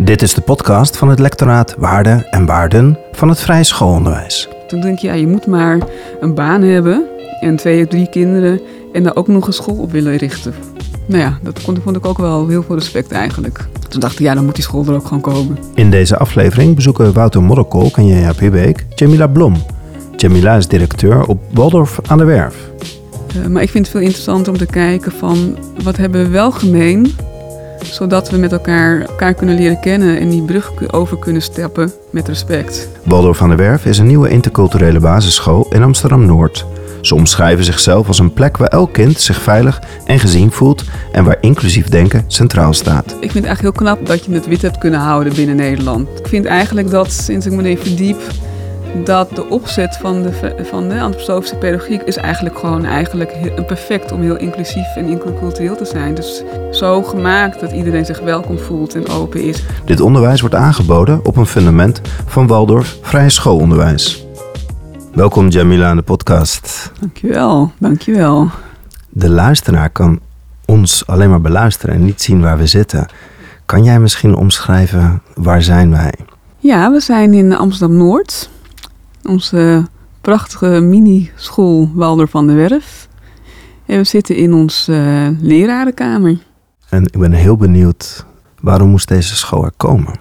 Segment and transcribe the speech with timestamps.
[0.00, 4.48] Dit is de podcast van het lectoraat Waarden en Waarden van het Vrije Schoolonderwijs.
[4.66, 5.78] Toen denk je, ja, je moet maar
[6.20, 7.04] een baan hebben
[7.40, 8.60] en twee of drie kinderen
[8.92, 10.54] en daar ook nog een school op willen richten.
[11.06, 13.66] Nou ja, dat vond, vond ik ook wel heel veel respect eigenlijk.
[13.88, 15.58] Toen dacht ik, ja, dan moet die school er ook gewoon komen.
[15.74, 19.54] In deze aflevering bezoeken Wouter Modderkolk en Janja Piebeek Jamila Blom.
[20.16, 22.70] Jamila is directeur op Waldorf aan de Werf.
[23.36, 26.52] Uh, maar ik vind het veel interessanter om te kijken van wat hebben we wel
[26.52, 27.14] gemeen
[27.86, 32.28] zodat we met elkaar elkaar kunnen leren kennen en die brug over kunnen steppen met
[32.28, 32.88] respect.
[33.04, 36.66] Waldorf aan de Werf is een nieuwe interculturele basisschool in Amsterdam-Noord.
[37.00, 41.24] Ze omschrijven zichzelf als een plek waar elk kind zich veilig en gezien voelt en
[41.24, 43.04] waar inclusief denken centraal staat.
[43.04, 46.08] Ik vind het eigenlijk heel knap dat je het wit hebt kunnen houden binnen Nederland.
[46.18, 48.20] Ik vind eigenlijk dat sinds ik me even verdiep
[49.04, 54.20] dat de opzet van de, van de antroposofische pedagogiek is eigenlijk gewoon eigenlijk perfect om
[54.20, 56.14] heel inclusief en intercultureel te zijn.
[56.14, 59.64] Dus zo gemaakt dat iedereen zich welkom voelt en open is.
[59.84, 64.26] Dit onderwijs wordt aangeboden op een fundament van Waldorf Vrije Schoolonderwijs.
[65.14, 66.92] Welkom Jamila aan de podcast.
[67.00, 68.50] Dankjewel, dankjewel.
[69.08, 70.20] De luisteraar kan
[70.64, 73.06] ons alleen maar beluisteren en niet zien waar we zitten.
[73.66, 76.12] Kan jij misschien omschrijven waar zijn wij?
[76.58, 78.50] Ja, we zijn in Amsterdam-Noord.
[79.28, 79.86] Onze
[80.20, 83.08] prachtige mini-school Walder van de Werf.
[83.86, 86.38] En we zitten in onze uh, lerarenkamer.
[86.88, 88.26] En ik ben heel benieuwd,
[88.60, 90.14] waarom moest deze school er komen?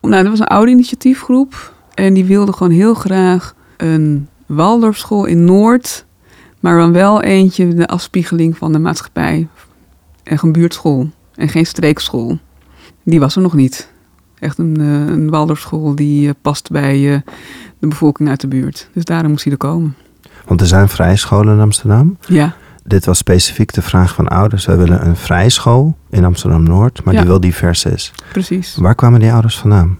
[0.00, 1.74] Nou, dat was een oude initiatiefgroep.
[1.94, 6.06] En die wilde gewoon heel graag een Waldorfschool in Noord.
[6.60, 9.48] Maar dan wel eentje de afspiegeling van de maatschappij.
[10.22, 11.10] En een buurtschool.
[11.34, 12.38] En geen streekschool.
[13.04, 13.92] Die was er nog niet.
[14.38, 17.22] Echt een, uh, een Waldorfschool die uh, past bij
[17.82, 18.88] de bevolking uit de buurt.
[18.92, 19.94] Dus daarom moest hij er komen.
[20.46, 22.16] Want er zijn vrije scholen in Amsterdam.
[22.26, 22.54] Ja.
[22.84, 24.66] Dit was specifiek de vraag van ouders.
[24.66, 27.20] Wij willen een vrije school in Amsterdam-Noord, maar Ja.
[27.20, 28.12] die wel divers is.
[28.32, 28.76] Precies.
[28.76, 29.98] Waar kwamen die ouders vandaan?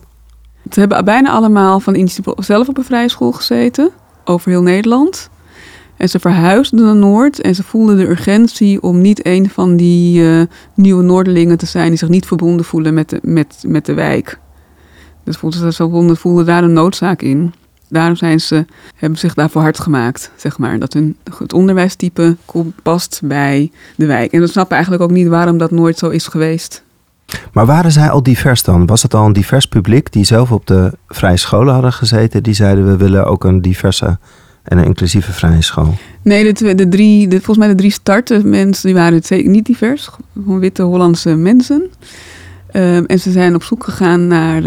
[0.70, 3.90] Ze hebben bijna allemaal van initiatief zelf op een vrije school gezeten.
[4.24, 5.30] Over heel Nederland.
[5.96, 7.40] En ze verhuisden naar Noord.
[7.40, 10.42] En ze voelden de urgentie om niet een van die eh,
[10.74, 11.88] nieuwe Noorderlingen te zijn...
[11.88, 14.38] die zich niet verbonden voelen met de, met, met de wijk.
[15.24, 17.52] Dus voelden ze, ze voelden, voelden daar een noodzaak in.
[17.92, 18.64] Daarom zijn ze,
[18.96, 20.78] hebben zich daarvoor hard gemaakt, zeg maar.
[20.78, 22.36] Dat hun, het onderwijstype
[22.82, 24.32] past bij de wijk.
[24.32, 26.82] En we snappen eigenlijk ook niet waarom dat nooit zo is geweest.
[27.52, 28.86] Maar waren zij al divers dan?
[28.86, 32.42] Was het al een divers publiek die zelf op de vrije scholen hadden gezeten?
[32.42, 34.18] Die zeiden we willen ook een diverse
[34.62, 35.94] en een inclusieve vrije school.
[36.22, 39.50] Nee, de, de drie, de, volgens mij de drie starten mensen, die waren het zeker
[39.50, 40.10] niet divers.
[40.34, 41.90] Gewoon witte Hollandse mensen.
[42.72, 44.62] Ehm, en ze zijn op zoek gegaan naar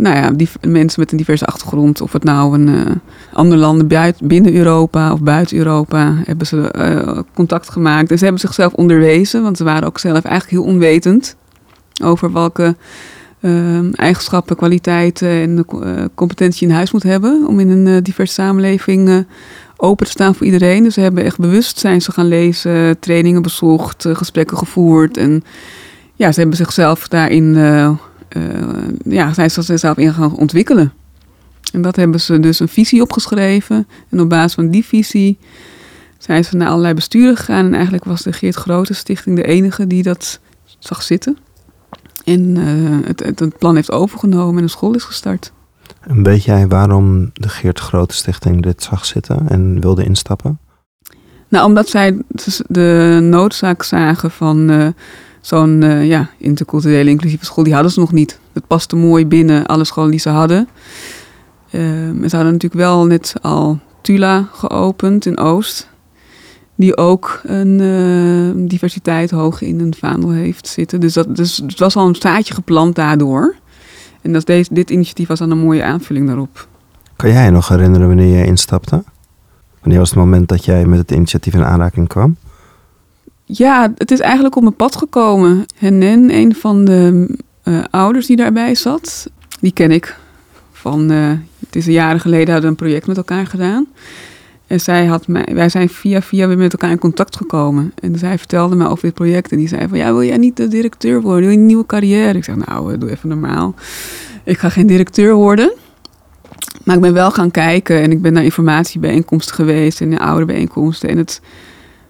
[0.00, 0.32] nou ja,
[0.68, 2.00] mensen met een diverse achtergrond.
[2.00, 2.94] Of het nou een eh,
[3.32, 8.10] andere landen binnen Europa of buiten Europa hebben ze eh, contact gemaakt.
[8.10, 11.36] En ze hebben zichzelf onderwezen, want ze waren ook zelf eigenlijk heel onwetend
[12.02, 12.76] over welke
[13.40, 18.34] ehm, eigenschappen, kwaliteiten en eh, competentie je in huis moet hebben om in een diverse
[18.34, 19.26] samenleving
[19.76, 20.82] open te staan voor iedereen.
[20.82, 25.16] Dus ze hebben echt bewust zijn ze gaan lezen, trainingen bezocht, gesprekken gevoerd.
[25.16, 25.44] En
[26.20, 27.94] ja, ze hebben zichzelf daarin, eh, eh,
[29.04, 30.92] ja, zijn ze zichzelf in gaan ontwikkelen.
[31.72, 33.88] En dat hebben ze dus een visie opgeschreven.
[34.10, 35.38] En op basis van die visie
[36.18, 37.64] zijn ze naar allerlei besturen gegaan.
[37.64, 40.40] En eigenlijk was de Geert Grote Stichting de enige die dat
[40.78, 41.38] zag zitten.
[42.24, 45.52] En eh, het, het, het plan heeft overgenomen en een school is gestart.
[46.00, 50.58] En weet jij waarom de Geert Grote Stichting dit zag zitten en wilde instappen?
[51.50, 54.86] Nou, omdat zij dus de noodzaak zagen van eh,
[55.40, 58.38] zo'n eh, ja, interculturele inclusieve school, die hadden ze nog niet.
[58.52, 60.68] Het paste mooi binnen alle scholen die ze hadden.
[61.70, 65.88] En ze hadden natuurlijk wel net al Tula geopend in Oost,
[66.74, 71.00] die ook een eh, diversiteit hoog in een vaandel heeft zitten.
[71.00, 73.54] Dus, dat, dus het was al een zaadje geplant daardoor.
[74.22, 76.68] En dat deze, dit initiatief was dan een mooie aanvulling daarop.
[77.16, 79.02] Kan jij nog herinneren wanneer je instapte?
[79.80, 82.36] Wanneer was het moment dat jij met het initiatief in aanraking kwam?
[83.44, 85.64] Ja, het is eigenlijk op mijn pad gekomen.
[85.78, 87.28] Henen, een van de
[87.62, 89.30] eh, ouders die daarbij zat,
[89.60, 90.16] die ken ik.
[90.72, 91.30] Van, eh,
[91.66, 93.86] het is jaren geleden hadden we een project met elkaar gedaan.
[94.66, 97.92] En zij had mij, wij zijn via via weer met elkaar in contact gekomen.
[98.00, 99.52] En zij vertelde me over dit project.
[99.52, 101.42] En die zei van, ja, wil jij niet de directeur worden?
[101.42, 102.38] Wil je een nieuwe carrière?
[102.38, 103.74] Ik zeg, nou, eh, doe even normaal.
[104.44, 105.72] Ik ga geen directeur worden.
[106.84, 111.08] Maar ik ben wel gaan kijken en ik ben naar informatiebijeenkomsten geweest en naar ouderbijeenkomsten.
[111.08, 111.40] En het,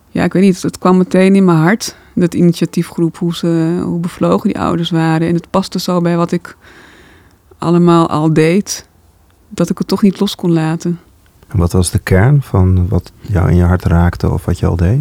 [0.08, 1.96] ja, ik weet niet, het kwam meteen in mijn hart.
[2.14, 5.28] Dat initiatiefgroep, hoe, ze, hoe bevlogen die ouders waren.
[5.28, 6.56] En het paste zo bij wat ik
[7.58, 8.88] allemaal al deed,
[9.49, 11.00] dat ik het toch niet los kon laten.
[11.49, 14.66] En wat was de kern van wat jou in je hart raakte of wat je
[14.66, 15.00] al deed?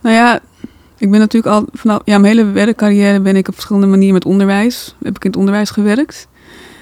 [0.00, 0.40] Nou ja,
[0.98, 4.24] Ik ben natuurlijk al vanaf ja, mijn hele werkcarrière ben ik op verschillende manieren met
[4.24, 4.96] onderwijs.
[5.02, 6.28] Heb ik in het onderwijs gewerkt.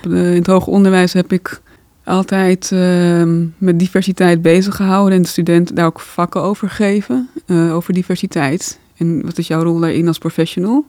[0.03, 1.61] In het hoger onderwijs heb ik
[2.07, 3.23] altijd uh,
[3.59, 8.79] met diversiteit bezig gehouden en de studenten daar ook vakken over geven, uh, over diversiteit.
[8.97, 10.85] En wat is jouw rol daarin als professional?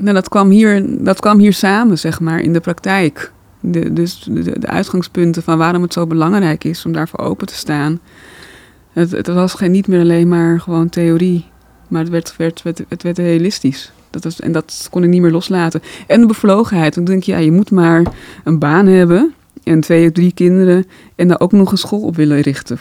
[0.00, 3.32] Nou, dat kwam hier, dat kwam hier samen, zeg maar, in de praktijk.
[3.60, 7.54] De, dus de, de, uitgangspunten van waarom het zo belangrijk is om daarvoor open te
[7.54, 8.00] staan.
[8.92, 11.46] Het, het was geen, niet meer alleen maar gewoon theorie,
[11.88, 13.92] maar het werd, werd, werd, het werd realistisch.
[14.10, 15.82] Dat was, en dat kon ik niet meer loslaten.
[16.06, 16.94] En de bevlogenheid.
[16.94, 18.02] Dan denk je, ja, je moet maar
[18.44, 19.34] een baan hebben
[19.70, 22.78] en twee of drie kinderen en daar ook nog een school op willen richten.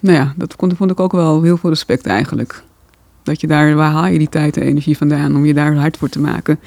[0.00, 2.62] Nou ja, dat vond ik ook wel heel veel respect eigenlijk.
[3.22, 5.96] Dat je daar, waar haal je die tijd en energie vandaan om je daar hard
[5.96, 6.60] voor te maken?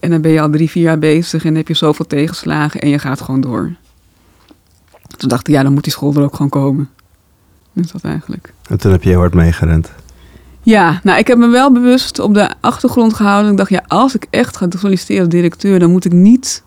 [0.00, 2.88] En dan ben je al drie, vier jaar bezig en heb je zoveel tegenslagen en
[2.88, 3.72] je gaat gewoon door.
[5.16, 6.90] Toen dacht ik, ja, dan moet die school er ook gewoon komen.
[7.72, 8.52] Dat is dat eigenlijk.
[8.68, 9.92] En toen heb je heel hard meegerend.
[10.62, 13.50] Ja, nou, ik heb me wel bewust op de achtergrond gehouden.
[13.50, 16.62] Ik dacht, ja, als ik echt ga solliciteren als directeur, dan moet ik niet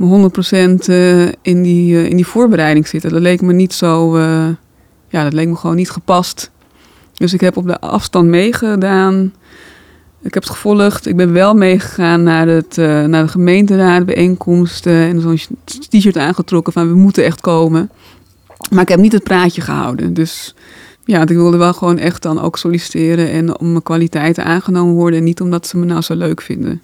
[0.00, 3.10] 100% uh, in, die, uh, in die voorbereiding zitten.
[3.10, 4.48] Dat leek me niet zo, uh,
[5.08, 6.50] ja, dat leek me gewoon niet gepast.
[7.14, 9.32] Dus ik heb op de afstand meegedaan.
[10.22, 11.06] Ik heb het gevolgd.
[11.06, 16.88] Ik ben wel meegegaan naar, het, naar de gemeenteraad, bijeenkomsten en zo'n t-shirt aangetrokken van
[16.88, 17.90] we moeten echt komen.
[18.70, 20.14] Maar ik heb niet het praatje gehouden.
[20.14, 20.54] Dus
[21.04, 25.18] ja, ik wilde wel gewoon echt dan ook solliciteren en om mijn kwaliteiten aangenomen worden
[25.18, 26.82] en niet omdat ze me nou zo leuk vinden.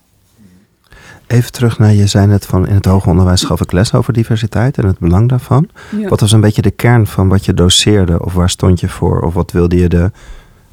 [1.27, 4.13] Even terug naar, je zei net van in het hoger onderwijs gaf ik les over
[4.13, 5.69] diversiteit en het belang daarvan.
[5.97, 6.09] Ja.
[6.09, 9.21] Wat was een beetje de kern van wat je doseerde of waar stond je voor
[9.21, 10.11] of wat wilde je de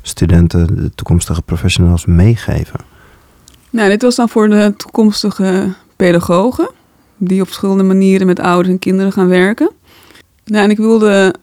[0.01, 2.79] studenten, de toekomstige professionals meegeven?
[3.69, 6.69] Nou, dit was dan voor de toekomstige pedagogen
[7.17, 9.71] die op verschillende manieren met ouders en kinderen gaan werken.
[10.45, 11.35] Nou, en ik wilde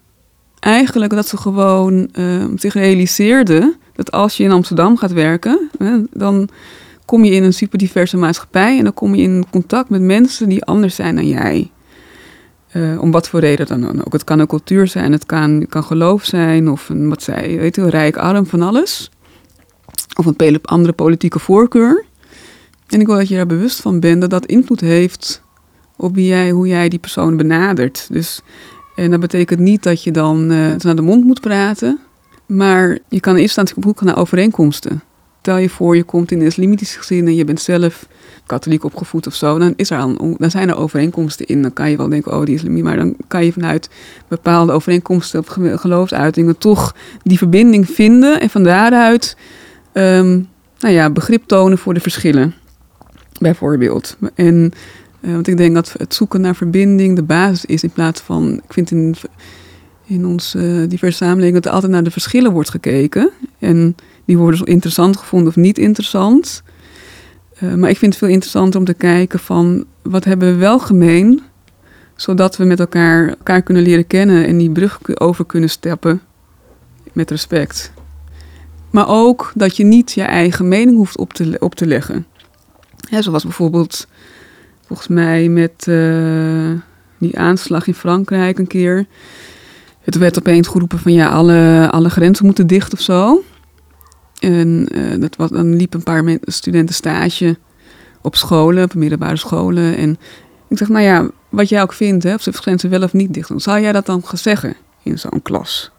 [0.59, 5.99] eigenlijk dat ze gewoon uh, zich realiseerden dat als je in Amsterdam gaat werken, hè,
[6.13, 6.49] dan
[7.09, 10.49] kom je in een super diverse maatschappij en dan kom je in contact met mensen
[10.49, 11.71] die anders zijn dan jij.
[12.73, 14.13] Uh, om wat voor reden dan ook.
[14.13, 17.77] Het kan een cultuur zijn, het kan, kan geloof zijn of een, wat zij, weet
[17.77, 19.11] je, rijk, arm, van alles.
[20.17, 22.05] Of een andere politieke voorkeur.
[22.87, 25.43] En ik wil dat je daar bewust van bent dat dat invloed heeft
[25.97, 28.09] op wie jij, hoe jij die persoon benadert.
[28.11, 28.41] Dus,
[28.97, 31.99] en dat betekent niet dat je dan uh, naar de mond moet praten,
[32.47, 35.03] maar je kan in eerste instantie op naar overeenkomsten
[35.49, 38.07] stel je voor, je komt in een islamitisch gezin en je bent zelf
[38.47, 41.63] katholiek opgevoed of zo, dan, is er al, dan zijn er overeenkomsten in.
[41.63, 43.91] Dan kan je wel denken, oh, die islamie, maar dan kan je vanuit
[44.29, 49.37] bepaalde overeenkomsten op geloofsuitingen toch die verbinding vinden en van daaruit
[49.93, 50.49] um,
[50.79, 52.55] nou ja, begrip tonen voor de verschillen,
[53.41, 54.17] bijvoorbeeld.
[54.35, 54.73] En
[55.21, 58.61] uh, want ik denk dat het zoeken naar verbinding de basis is in plaats van,
[58.65, 59.15] ik vind in,
[60.07, 63.31] in onze uh, diverse samenleving dat er altijd naar de verschillen wordt gekeken.
[63.59, 63.97] En
[64.29, 66.63] die worden interessant gevonden of niet interessant.
[67.63, 70.79] Uh, maar ik vind het veel interessanter om te kijken van wat hebben we wel
[70.79, 71.43] gemeen,
[72.17, 76.21] zodat we met elkaar elkaar kunnen leren kennen en die brug over kunnen steppen
[77.13, 77.93] met respect.
[78.91, 82.27] Maar ook dat je niet je eigen mening hoeft op te, op te leggen.
[83.11, 84.07] Ja, zoals bijvoorbeeld,
[84.87, 86.71] volgens mij met uh,
[87.19, 89.07] die aanslag in Frankrijk een keer.
[90.01, 93.43] Het werd opeens geroepen van ja, alle, alle grenzen moeten dicht of zo.
[94.39, 97.57] En uh, dat was, dan liepen een paar studenten stage
[98.23, 99.97] op scholen, op middelbare scholen.
[99.97, 100.19] En
[100.69, 103.35] ik zeg, nou ja, wat jij ook vindt, hè, of ze grenzen wel of niet
[103.35, 105.91] dicht doen, zou jij dat dan gaan zeggen in zo'n klas?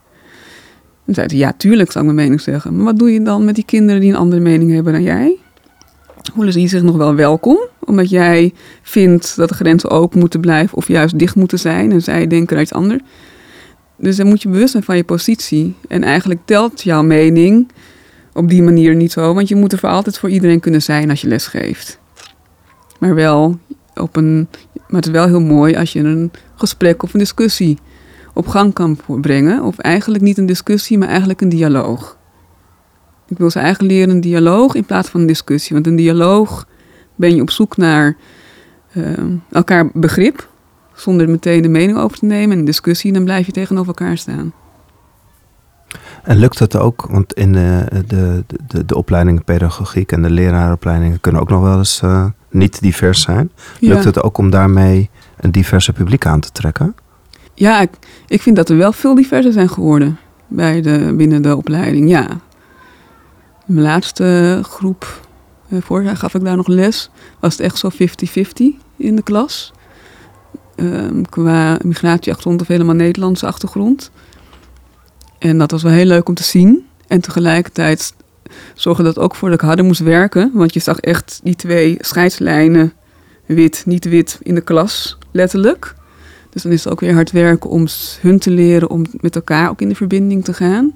[1.06, 2.76] En zei ze, ja, tuurlijk zou ik mijn mening zeggen.
[2.76, 5.38] Maar wat doe je dan met die kinderen die een andere mening hebben dan jij?
[6.34, 7.58] Voelen ze zich nog wel welkom?
[7.80, 12.02] Omdat jij vindt dat de grenzen open moeten blijven of juist dicht moeten zijn en
[12.02, 13.02] zij denken er iets anders.
[13.98, 15.76] Dus dan moet je bewust zijn van je positie.
[15.88, 17.72] En eigenlijk telt jouw mening
[18.40, 19.34] op die manier niet zo.
[19.34, 22.00] Want je moet er voor altijd voor iedereen kunnen zijn als je les geeft.
[23.00, 23.60] Maar wel
[23.96, 24.48] op een.
[24.74, 27.78] Maar het is wel heel mooi als je een gesprek of een discussie
[28.34, 29.64] op gang kan brengen.
[29.64, 32.18] Of eigenlijk niet een discussie, maar eigenlijk een dialoog.
[33.28, 35.74] Ik wil ze eigenlijk leren een dialoog in plaats van een discussie.
[35.74, 36.68] Want een dialoog
[37.16, 38.18] ben je op zoek naar
[38.94, 39.06] uh,
[39.52, 40.48] elkaar begrip.
[40.94, 42.52] Zonder meteen de mening over te nemen.
[42.52, 44.54] En een discussie, dan blijf je tegenover elkaar staan.
[46.24, 51.22] En lukt het ook, want in de, de, de, de opleidingen pedagogiek en de leraaropleidingen
[51.22, 53.52] kunnen ook nog wel eens uh, niet divers zijn.
[53.80, 56.96] Lukt het ook om daarmee een diverse publiek aan te trekken?
[57.54, 57.90] Ja, ik,
[58.28, 62.28] ik vind dat er wel veel diverser zijn geworden bij de, binnen de opleiding, ja.
[63.66, 65.20] Mijn laatste groep,
[65.70, 67.96] uh, vorig jaar gaf ik daar nog les, was het echt zo 50-50
[68.98, 69.74] in de klas.
[70.76, 74.12] Uh, qua migratieachtergrond of helemaal Nederlandse achtergrond.
[75.40, 76.86] En dat was wel heel leuk om te zien.
[77.08, 78.14] En tegelijkertijd
[78.74, 80.52] zorgde dat ook voor dat ik harder moest werken.
[80.54, 82.94] Want je zag echt die twee scheidslijnen,
[83.46, 85.96] wit, niet wit, in de klas, letterlijk.
[86.50, 87.88] Dus dan is het ook weer hard werken om
[88.22, 90.94] hun te leren om met elkaar ook in de verbinding te gaan.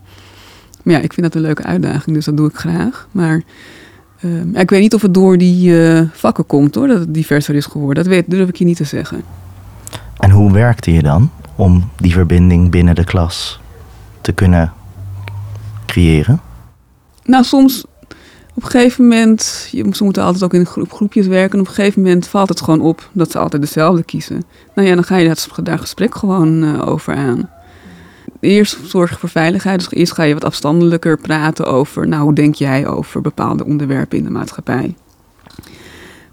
[0.83, 3.07] Maar ja, ik vind dat een leuke uitdaging, dus dat doe ik graag.
[3.11, 3.41] Maar
[4.21, 7.55] uh, ik weet niet of het door die uh, vakken komt hoor, dat het diverser
[7.55, 8.03] is geworden.
[8.03, 9.21] Dat weet, durf ik je niet te zeggen.
[10.17, 13.61] En hoe werkte je dan om die verbinding binnen de klas
[14.23, 14.73] te kunnen
[15.85, 16.41] creëren?
[17.23, 17.85] Nou, soms
[18.55, 19.41] op een gegeven moment,
[19.93, 21.53] ze moeten altijd ook in groep, groepjes werken.
[21.53, 24.43] En op een gegeven moment valt het gewoon op dat ze altijd dezelfde kiezen.
[24.75, 27.49] Nou ja, dan ga je daar gesprek gewoon uh, over aan.
[28.39, 29.79] Eerst zorg je voor veiligheid.
[29.79, 34.17] Dus eerst ga je wat afstandelijker praten over, nou, hoe denk jij over bepaalde onderwerpen
[34.17, 34.95] in de maatschappij?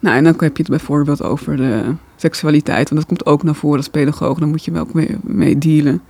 [0.00, 3.54] Nou, en dan heb je het bijvoorbeeld over de seksualiteit, want dat komt ook naar
[3.54, 4.86] voren als pedagoog, dan moet je wel
[5.20, 6.02] mee dealen.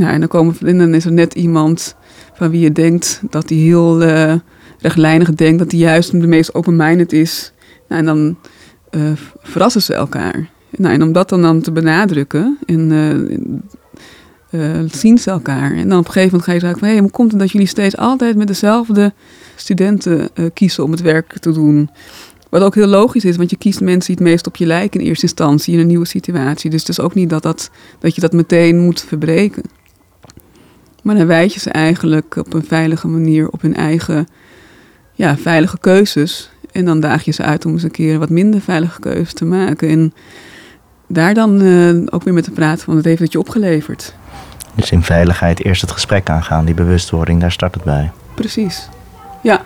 [0.00, 1.96] Nou, en dan, komen, en dan is er net iemand
[2.34, 4.34] van wie je denkt dat hij heel uh,
[4.78, 7.52] rechtlijnig denkt, dat hij juist de meest open-minded is.
[7.88, 8.36] Nou, en dan
[8.90, 10.50] uh, verrassen ze elkaar.
[10.76, 12.90] Nou, en om dat dan, dan te benadrukken, en,
[14.50, 15.72] uh, zien ze elkaar.
[15.72, 16.88] En dan op een gegeven moment ga je zeggen van...
[16.88, 19.12] hé, hey, hoe komt het dat jullie steeds altijd met dezelfde
[19.56, 21.90] studenten kiezen om het werk te doen?
[22.50, 25.00] Wat ook heel logisch is, want je kiest mensen die het meest op je lijken
[25.00, 26.70] in eerste instantie in een nieuwe situatie.
[26.70, 29.62] Dus het is ook niet dat, dat, dat je dat meteen moet verbreken.
[31.10, 34.28] Maar dan wijs je ze eigenlijk op een veilige manier op hun eigen
[35.12, 36.50] ja, veilige keuzes.
[36.72, 39.44] En dan daag je ze uit om eens een keer wat minder veilige keuzes te
[39.44, 39.88] maken.
[39.88, 40.14] En
[41.06, 44.14] daar dan uh, ook weer met te praten van het heeft het je opgeleverd.
[44.74, 48.10] Dus in veiligheid eerst het gesprek aangaan, die bewustwording, daar start het bij.
[48.34, 48.88] Precies,
[49.42, 49.64] ja.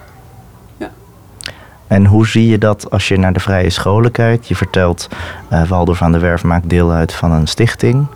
[1.87, 4.49] En hoe zie je dat als je naar de vrije scholen kijkt?
[4.49, 5.09] Je vertelt,
[5.53, 8.07] uh, Waldorf aan de Werf maakt deel uit van een stichting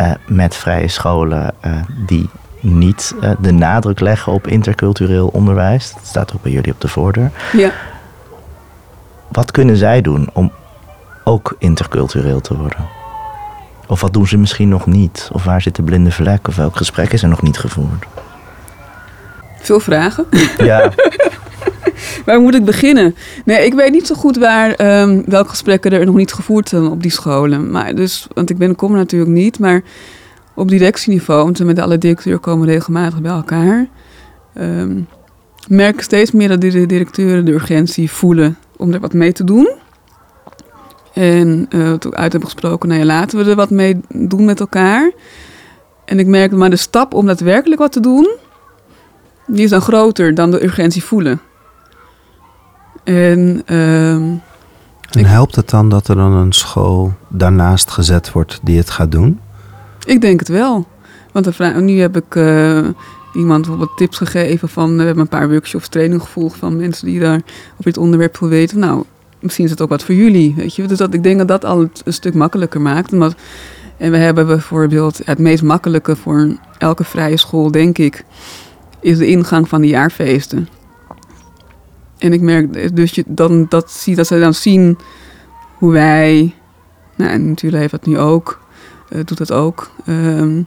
[0.00, 1.72] uh, met vrije scholen uh,
[2.06, 5.92] die niet de nadruk leggen op intercultureel onderwijs.
[5.94, 7.30] Dat staat ook bij jullie op de voordeur.
[7.52, 7.72] Ja.
[9.28, 10.52] Wat kunnen zij doen om
[11.24, 12.88] ook intercultureel te worden?
[13.86, 15.28] Of wat doen ze misschien nog niet?
[15.32, 16.48] Of waar zit de blinde vlek?
[16.48, 18.06] Of welk gesprek is er nog niet gevoerd?
[19.60, 20.26] Veel vragen.
[20.58, 20.92] Ja.
[22.26, 23.16] waar moet ik beginnen?
[23.44, 26.86] Nee, ik weet niet zo goed waar, um, welke gesprekken er nog niet gevoerd zijn
[26.86, 27.70] op die scholen.
[27.70, 29.82] Maar dus, want ik ben, kom natuurlijk niet, maar
[30.54, 33.88] op directieniveau, want met alle directeuren komen regelmatig bij elkaar.
[34.54, 35.06] Um,
[35.68, 39.70] merk steeds meer dat de directeuren de urgentie voelen om er wat mee te doen.
[41.14, 44.60] En uh, toen uit hebben gesproken, nou ja, laten we er wat mee doen met
[44.60, 45.12] elkaar.
[46.04, 48.36] En ik merk maar de stap om daadwerkelijk wat te doen,
[49.46, 51.40] die is dan groter dan de urgentie voelen.
[53.04, 54.40] En, uh, en
[55.10, 59.40] helpt het dan dat er dan een school daarnaast gezet wordt die het gaat doen?
[60.06, 60.86] Ik denk het wel.
[61.32, 62.88] Want nu heb ik uh,
[63.34, 64.96] iemand bijvoorbeeld tips gegeven van...
[64.96, 67.40] we hebben een paar workshops, training gevolgd van mensen die daar
[67.76, 68.78] op dit onderwerp wil weten.
[68.78, 69.04] Nou,
[69.40, 70.86] misschien is het ook wat voor jullie, weet je.
[70.86, 73.12] Dus dat, ik denk dat dat al een stuk makkelijker maakt.
[73.12, 78.24] En we hebben bijvoorbeeld het meest makkelijke voor elke vrije school, denk ik...
[79.00, 80.68] is de ingang van de jaarfeesten.
[82.18, 84.98] En ik merk dus je dan dat, dat ze dan zien
[85.74, 86.54] hoe wij,
[87.16, 88.60] nou en natuurlijk heeft dat nu ook,
[89.24, 90.66] doet dat ook, um,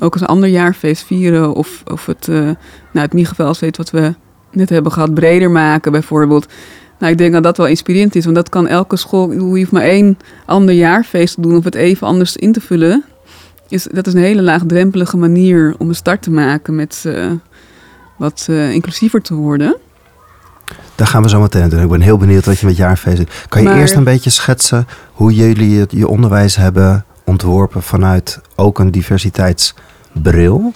[0.00, 2.56] ook als een ander jaarfeest vieren of, of het, uh, nou
[2.92, 4.14] het Miegevelsfeest wat we
[4.52, 6.46] net hebben gehad breder maken bijvoorbeeld.
[6.98, 9.70] Nou, ik denk dat dat wel inspirerend is, want dat kan elke school, je hoeft
[9.70, 13.04] maar één ander jaarfeest te doen of het even anders in te vullen.
[13.68, 17.32] Is, dat is een hele laagdrempelige manier om een start te maken met uh,
[18.16, 19.76] wat inclusiever te worden.
[20.94, 21.82] Daar gaan we zo meteen doen.
[21.82, 25.34] Ik ben heel benieuwd wat je met jaarfeest Kan je eerst een beetje schetsen hoe
[25.34, 30.72] jullie het, je onderwijs hebben ontworpen vanuit ook een diversiteitsbril?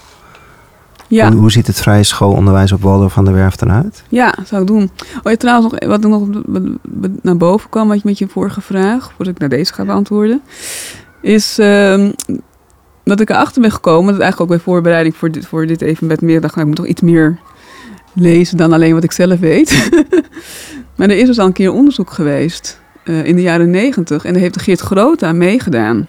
[1.07, 1.31] Ja.
[1.31, 4.03] Hoe, hoe ziet het vrije schoolonderwijs op Waldorf van der Werf eruit?
[4.09, 4.91] Ja, zou ik doen.
[5.23, 6.27] Oh ja, trouwens, nog, wat nog
[7.21, 10.41] naar boven kwam, wat je met je vorige vraag, voordat ik naar deze ga beantwoorden,
[11.21, 12.09] is uh,
[13.03, 16.21] dat ik erachter ben gekomen, dat eigenlijk ook bij voorbereiding voor dit, voor dit evenement
[16.21, 17.37] meer dacht, nou, ik moet toch iets meer
[18.13, 19.89] lezen dan alleen wat ik zelf weet.
[20.97, 24.25] maar er is dus al een keer onderzoek geweest uh, in de jaren negentig.
[24.25, 26.07] En daar heeft Geert Groot aan meegedaan.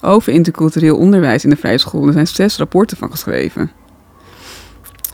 [0.00, 2.06] Over intercultureel onderwijs in de vrije school.
[2.06, 3.70] Er zijn zes rapporten van geschreven.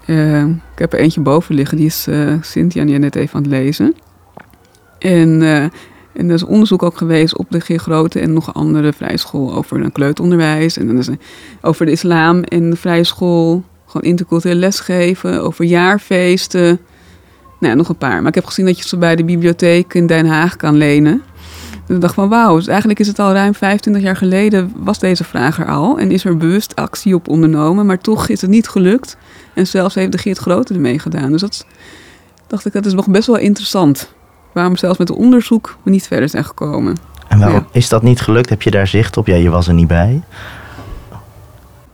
[0.06, 1.76] Uh, ik heb er eentje boven liggen.
[1.76, 3.94] Die is uh, Cynthia die net even aan het lezen.
[4.98, 5.42] En,
[6.12, 9.54] en er is onderzoek ook geweest op de Geert Grote en nog andere vrije school
[9.54, 10.76] over een kleuteronderwijs.
[10.76, 11.08] En dan is
[11.60, 16.78] over de islam en de vrije school gewoon intercultureel lesgeven, over jaarfeesten.
[17.60, 18.18] Nou, nog een paar.
[18.18, 21.22] Maar ik heb gezien dat je ze bij de bibliotheek in Den Haag kan lenen.
[21.88, 25.24] Ik dacht van wauw, dus eigenlijk is het al ruim 25 jaar geleden was deze
[25.24, 25.98] vraag er al.
[25.98, 29.16] En is er bewust actie op ondernomen, maar toch is het niet gelukt.
[29.54, 31.30] En zelfs heeft de Geert Grote ermee gedaan.
[31.32, 31.66] Dus dat
[32.46, 34.12] dacht ik, dat is nog best wel interessant.
[34.52, 36.96] Waarom zelfs met het onderzoek we niet verder zijn gekomen.
[37.28, 38.48] En waarom is dat niet gelukt?
[38.48, 39.26] Heb je daar zicht op?
[39.26, 40.22] Ja, je was er niet bij.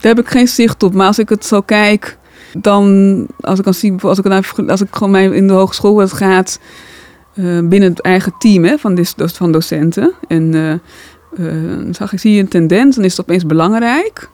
[0.01, 0.95] Daar heb ik geen zicht op.
[0.95, 2.19] Maar als ik het zo kijk,
[2.53, 4.27] dan als ik kan zien, als ik,
[4.69, 6.59] als ik gewoon in de hogeschool het gaat
[7.39, 10.13] uh, binnen het eigen team hè, van, dis, van docenten.
[10.29, 10.73] En uh,
[11.39, 14.29] uh, zag ik, zie je een tendens, dan is het opeens belangrijk.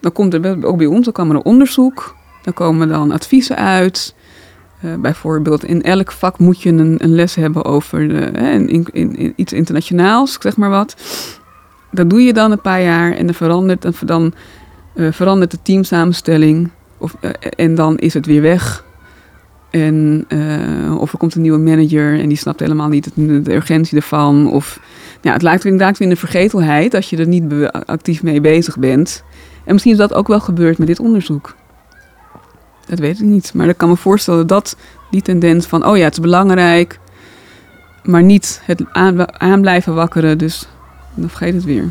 [0.00, 2.14] Dan komt er ook bij ons, dan kwam er onderzoek.
[2.42, 4.14] Dan komen dan adviezen uit.
[4.98, 8.00] bijvoorbeeld in elk vak moet je een, een les hebben over
[8.38, 10.96] hè, in, in, iets internationaals, zeg maar wat.
[11.90, 14.32] Dat doe je dan een paar jaar en dan verandert, dan, dan
[15.12, 16.70] verandert de teamsamenstelling.
[16.98, 17.14] Of,
[17.56, 18.84] en dan is het weer weg.
[19.70, 23.96] En, uh, of er komt een nieuwe manager en die snapt helemaal niet de urgentie
[23.96, 24.50] ervan.
[24.50, 24.80] Of
[25.20, 29.24] ja, het lijkt inderdaad in de vergetelheid als je er niet actief mee bezig bent.
[29.64, 31.54] En misschien is dat ook wel gebeurd met dit onderzoek.
[32.86, 33.54] Dat weet ik niet.
[33.54, 34.76] Maar ik kan me voorstellen dat
[35.10, 36.98] die tendens van, oh ja, het is belangrijk,
[38.02, 40.38] maar niet het aan, aan blijven wakkeren.
[40.38, 40.68] Dus
[41.14, 41.84] dan vergeet het weer.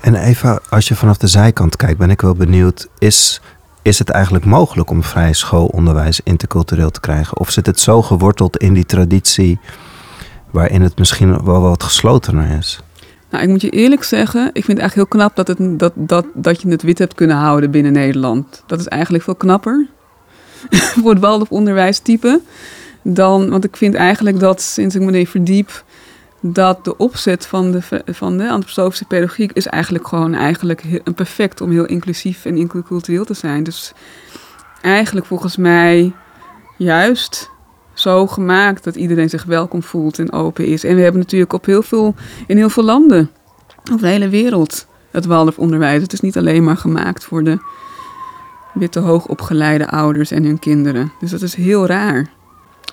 [0.00, 3.40] En even, als je vanaf de zijkant kijkt, ben ik wel benieuwd, is
[3.84, 7.38] is het eigenlijk mogelijk om vrij schoolonderwijs intercultureel te krijgen?
[7.38, 9.58] Of zit het zo geworteld in die traditie
[10.50, 12.80] waarin het misschien wel wat geslotener is?
[13.30, 15.92] Nou, ik moet je eerlijk zeggen, ik vind het eigenlijk heel knap dat, het, dat,
[15.96, 18.62] dat, dat je het wit hebt kunnen houden binnen Nederland.
[18.66, 19.86] Dat is eigenlijk veel knapper
[21.00, 22.40] voor het Waldorf-onderwijstype.
[23.02, 25.84] Dan, want ik vind eigenlijk dat sinds ik me verdiep,
[26.46, 31.60] dat de opzet van de, van de antroposofische pedagogiek is eigenlijk gewoon eigenlijk een perfect
[31.60, 33.62] om heel inclusief en intercultureel te zijn.
[33.62, 33.92] Dus
[34.82, 36.12] eigenlijk volgens mij
[36.76, 37.50] juist
[37.94, 40.84] zo gemaakt dat iedereen zich welkom voelt en open is.
[40.84, 42.14] En we hebben natuurlijk op heel veel,
[42.46, 43.30] in heel veel landen,
[43.90, 46.02] over de hele wereld, het Waldorf-onderwijs.
[46.02, 47.58] Het is niet alleen maar gemaakt voor de
[48.74, 51.12] witte hoogopgeleide ouders en hun kinderen.
[51.20, 52.30] Dus dat is heel raar.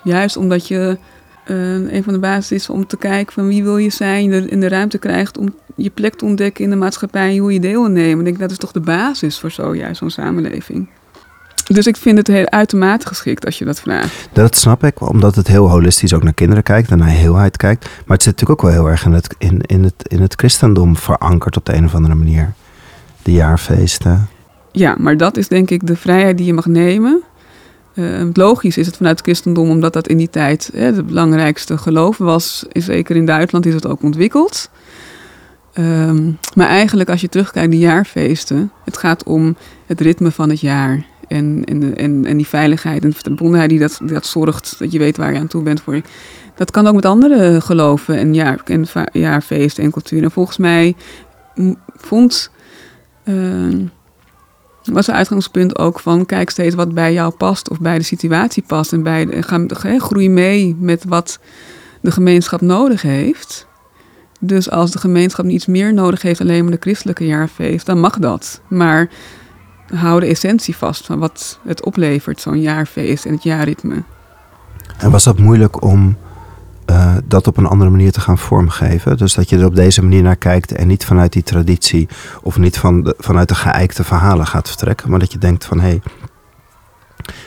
[0.02, 0.98] Juist omdat je
[1.46, 4.48] uh, een van de basis is om te kijken van wie wil je zijn, je
[4.48, 7.60] in de ruimte krijgt om je plek te ontdekken in de maatschappij en hoe je
[7.60, 8.18] deel nemen.
[8.18, 10.88] Ik denk dat is toch de basis voor zo, juist zo'n samenleving.
[11.66, 14.28] Dus ik vind het heel uitermate geschikt als je dat vraagt.
[14.32, 17.84] Dat snap ik, omdat het heel holistisch ook naar kinderen kijkt en naar heelheid kijkt.
[17.84, 20.34] Maar het zit natuurlijk ook wel heel erg in het, in, in het, in het
[20.34, 22.52] christendom verankerd op de een of andere manier.
[23.22, 24.28] De jaarfeesten.
[24.72, 27.22] Ja, maar dat is denk ik de vrijheid die je mag nemen.
[27.94, 31.78] Uh, logisch is het vanuit het christendom, omdat dat in die tijd hè, het belangrijkste
[31.78, 32.64] geloof was.
[32.72, 34.70] Zeker in Duitsland is het ook ontwikkeld.
[35.78, 40.48] Um, maar eigenlijk als je terugkijkt naar de jaarfeesten, het gaat om het ritme van
[40.48, 41.04] het jaar.
[41.28, 44.98] En, en, en, en die veiligheid en de verbondenheid die dat, dat zorgt, dat je
[44.98, 45.80] weet waar je aan toe bent.
[45.80, 46.02] Voor je.
[46.54, 50.22] Dat kan ook met andere geloven en, jaar, en jaarfeesten en cultuur.
[50.22, 50.94] En volgens mij
[51.96, 52.50] vond...
[53.24, 53.86] Uh,
[54.84, 58.62] was een uitgangspunt ook van kijk steeds wat bij jou past of bij de situatie
[58.66, 58.92] past.
[58.92, 61.38] En bij de, ga, groei mee met wat
[62.00, 63.66] de gemeenschap nodig heeft.
[64.40, 68.18] Dus als de gemeenschap iets meer nodig heeft, alleen maar de christelijke jaarfeest, dan mag
[68.18, 68.60] dat.
[68.68, 69.10] Maar
[69.94, 74.02] hou de essentie vast van wat het oplevert, zo'n jaarfeest en het jaarritme.
[74.98, 76.16] En was dat moeilijk om
[76.90, 79.16] uh, dat op een andere manier te gaan vormgeven.
[79.16, 82.08] Dus dat je er op deze manier naar kijkt en niet vanuit die traditie
[82.42, 85.88] of niet van vanuit de geëikte verhalen gaat vertrekken, maar dat je denkt van hé,
[85.88, 86.02] hey,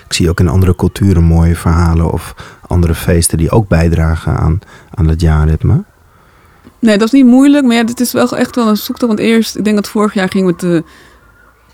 [0.06, 2.36] ik zie ook in andere culturen mooie verhalen of
[2.68, 4.60] andere feesten die ook bijdragen aan,
[4.94, 5.84] aan het jaarritme.
[6.80, 9.08] Nee, dat is niet moeilijk, maar ja, dit is wel echt wel een zoektocht.
[9.08, 10.84] Want eerst, ik denk dat vorig jaar gingen we te,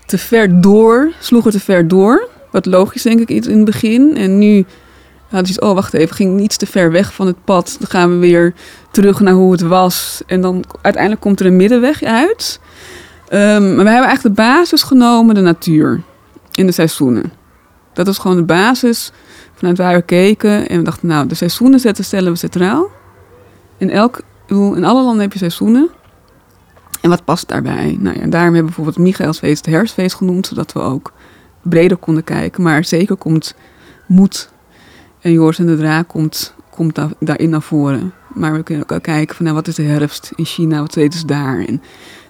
[0.06, 2.28] te ver door, sloegen we te ver door.
[2.50, 4.16] Wat logisch denk ik iets in het begin.
[4.16, 4.64] En nu
[5.32, 7.76] hadden oh wacht even, ging iets te ver weg van het pad.
[7.78, 8.54] Dan gaan we weer
[8.90, 10.22] terug naar hoe het was.
[10.26, 12.60] En dan uiteindelijk komt er een middenweg uit.
[13.32, 16.02] Um, maar we hebben eigenlijk de basis genomen, de natuur.
[16.52, 17.32] In de seizoenen.
[17.92, 19.12] Dat was gewoon de basis
[19.54, 20.68] vanuit waar we keken.
[20.68, 22.90] En we dachten, nou, de seizoenen zetten, stellen we centraal.
[23.76, 25.90] In, elk, in alle landen heb je seizoenen.
[27.00, 27.96] En wat past daarbij?
[28.00, 30.46] Nou ja, daarom hebben we bijvoorbeeld Michaelsfeest het herfstfeest genoemd.
[30.46, 31.12] Zodat we ook
[31.62, 32.62] breder konden kijken.
[32.62, 33.54] Maar zeker komt
[34.06, 34.51] moed
[35.22, 38.12] en Joris en de Draak komt, komt daarin naar voren.
[38.34, 41.18] Maar we kunnen ook kijken van nou, wat is de herfst in China, wat weten
[41.18, 41.64] ze daar?
[41.66, 41.82] En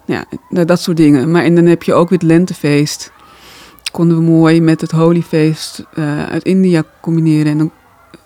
[0.04, 1.30] ja, nou, dat soort dingen.
[1.30, 3.12] Maar en dan heb je ook weer het lentefeest.
[3.92, 7.52] Konden we mooi met het Holiefeest uh, uit India combineren.
[7.52, 7.70] En dan,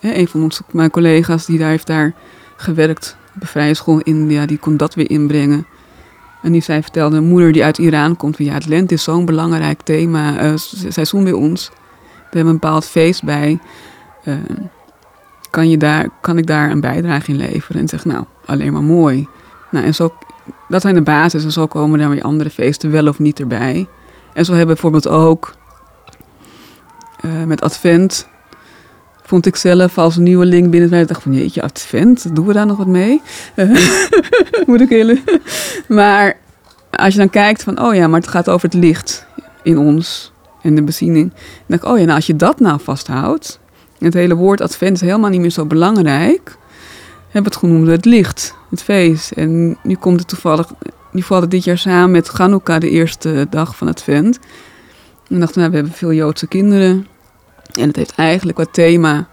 [0.01, 2.15] een van onze, mijn collega's die daar heeft daar
[2.57, 5.67] gewerkt, een vrije school in India, die kon dat weer inbrengen.
[6.43, 9.03] En die zij vertelde, een moeder die uit Iran komt, van ja, het lente is
[9.03, 10.53] zo'n belangrijk thema, uh,
[10.89, 11.71] seizoen bij ons.
[12.31, 13.59] We hebben een bepaald feest bij.
[14.27, 14.35] Uh,
[15.51, 17.81] kan, je daar, kan ik daar een bijdrage in leveren?
[17.81, 19.29] En zeg, nou, alleen maar mooi.
[19.71, 20.15] Nou, en zo,
[20.69, 21.45] dat zijn de basis.
[21.45, 23.87] En zo komen dan weer andere feesten wel of niet erbij.
[24.33, 25.55] En zo hebben we bijvoorbeeld ook
[27.25, 28.29] uh, met Advent
[29.27, 31.01] vond ik zelf als nieuwe link binnen.
[31.01, 33.23] Ik dacht van jeetje, Advent, doen we daar nog wat mee?
[34.67, 35.17] Moet ik heel...
[35.89, 36.37] Maar
[36.91, 39.27] als je dan kijkt van, oh ja, maar het gaat over het licht
[39.63, 41.31] in ons en de beziening.
[41.31, 43.61] Dan denk ik, oh ja, nou als je dat nou vasthoudt,
[43.99, 46.57] het hele woord advent is helemaal niet meer zo belangrijk.
[47.31, 49.31] Hebben het genoemd het licht, het feest.
[49.31, 50.73] En nu komt het toevallig,
[51.13, 54.39] nu valt het dit jaar samen met Hanukkah, de eerste dag van advent.
[55.29, 57.07] En dachten, nou, we hebben veel Joodse kinderen.
[57.73, 59.29] En het heeft eigenlijk wat thema,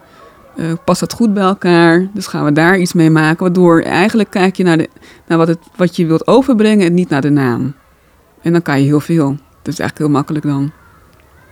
[0.55, 2.07] uh, past dat goed bij elkaar?
[2.13, 3.39] Dus gaan we daar iets mee maken.
[3.39, 4.89] Waardoor eigenlijk kijk je naar, de,
[5.27, 7.73] naar wat, het, wat je wilt overbrengen en niet naar de naam.
[8.41, 9.29] En dan kan je heel veel.
[9.61, 10.71] Dat is eigenlijk heel makkelijk dan.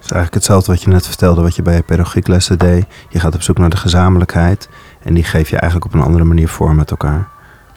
[0.03, 2.85] Is eigenlijk hetzelfde wat je net vertelde, wat je bij je pedagogieklessen deed.
[3.09, 4.69] Je gaat op zoek naar de gezamenlijkheid
[5.03, 7.27] en die geef je eigenlijk op een andere manier vorm met elkaar.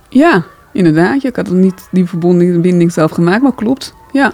[0.08, 1.22] Ja, inderdaad.
[1.22, 3.94] Je had niet die verbinding zelf gemaakt, maar klopt.
[4.12, 4.32] Ja.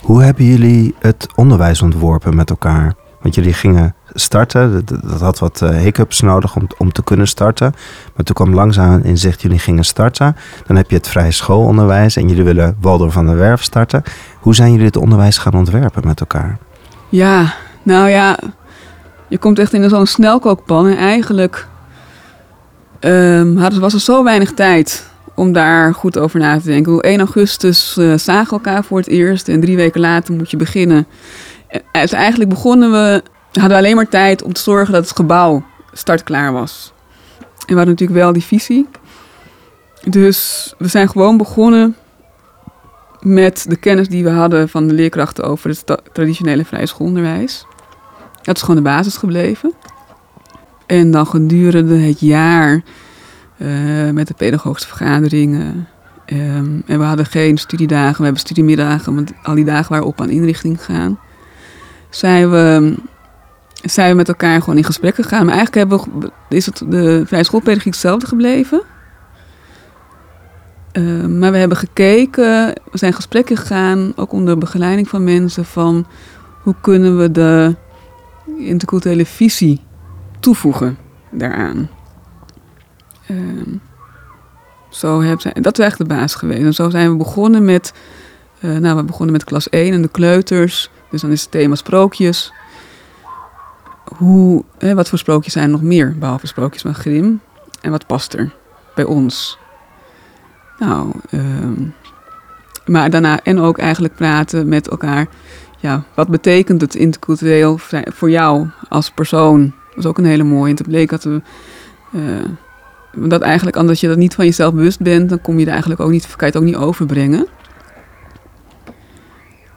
[0.00, 2.94] Hoe hebben jullie het onderwijs ontworpen met elkaar?
[3.20, 7.74] Want jullie gingen starten, dat, had wat uh, hiccups nodig om, om te kunnen starten.
[8.14, 10.36] Maar toen kwam langzaam in zicht, jullie gingen starten.
[10.66, 14.02] Dan heb je het vrije schoolonderwijs en jullie willen Waldorf van der Werf starten.
[14.40, 16.58] Hoe zijn jullie het onderwijs gaan ontwerpen met elkaar?
[17.08, 18.38] Ja, nou ja,
[19.28, 21.66] je komt echt in zo'n snelkookpan en eigenlijk
[23.00, 27.00] um, was er zo weinig tijd om daar goed over na te denken.
[27.00, 30.56] 1 augustus uh, zagen we elkaar voor het eerst en drie weken later moet je
[30.56, 31.06] beginnen.
[31.92, 35.64] En eigenlijk begonnen we, hadden we alleen maar tijd om te zorgen dat het gebouw
[35.92, 36.92] startklaar was.
[37.40, 38.86] En we hadden natuurlijk wel die visie.
[40.04, 41.96] Dus we zijn gewoon begonnen
[43.26, 47.66] met de kennis die we hadden van de leerkrachten over het traditionele vrije schoolonderwijs.
[48.42, 49.72] Dat is gewoon de basis gebleven.
[50.86, 52.82] En dan gedurende het jaar
[53.56, 55.88] uh, met de pedagogische vergaderingen.
[56.26, 60.20] Um, en we hadden geen studiedagen, we hebben studiemiddagen, want al die dagen waren op
[60.20, 61.18] aan inrichting gegaan.
[62.10, 62.94] Zijn we,
[63.82, 65.46] zijn we met elkaar gewoon in gesprek gegaan.
[65.46, 68.82] Maar eigenlijk hebben is het de vrije schoolpedagogiek hetzelfde gebleven.
[70.96, 76.06] Uh, maar we hebben gekeken, we zijn gesprekken gegaan, ook onder begeleiding van mensen, van
[76.62, 77.74] hoe kunnen we de
[78.58, 79.80] interculturele visie
[80.40, 80.98] toevoegen
[81.30, 81.88] daaraan.
[83.30, 83.78] Uh,
[84.88, 86.62] zo heb dat is eigenlijk de baas geweest.
[86.62, 87.92] En zo zijn we begonnen met,
[88.60, 90.90] uh, nou we begonnen met klas 1 en de kleuters.
[91.10, 92.52] Dus dan is het thema sprookjes.
[94.16, 97.40] Hoe, hè, wat voor sprookjes zijn er nog meer, behalve sprookjes van Grim?
[97.80, 98.54] En wat past er
[98.94, 99.58] bij ons?
[100.78, 101.72] Nou, ehm,
[102.86, 105.26] maar daarna en ook eigenlijk praten met elkaar.
[105.78, 109.72] Ja, wat betekent het intercultureel voor jou als persoon?
[109.88, 110.70] Dat is ook een hele mooie.
[110.70, 111.42] En het bleek dat we.
[112.12, 112.44] Uh,
[113.28, 116.00] dat eigenlijk, omdat je dat niet van jezelf bewust bent, dan kom je er eigenlijk
[116.00, 117.46] ook niet, kan je het ook niet overbrengen.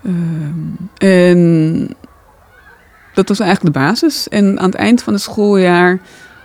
[0.02, 0.14] Uh,
[0.98, 1.96] en
[3.14, 4.28] dat was eigenlijk de basis.
[4.28, 6.00] En aan het eind van het schooljaar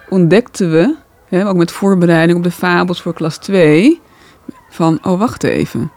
[0.08, 0.94] ontdekten we,
[1.28, 4.00] hè, ook met voorbereiding op de fabels voor klas 2,
[4.74, 5.90] van, oh wacht even.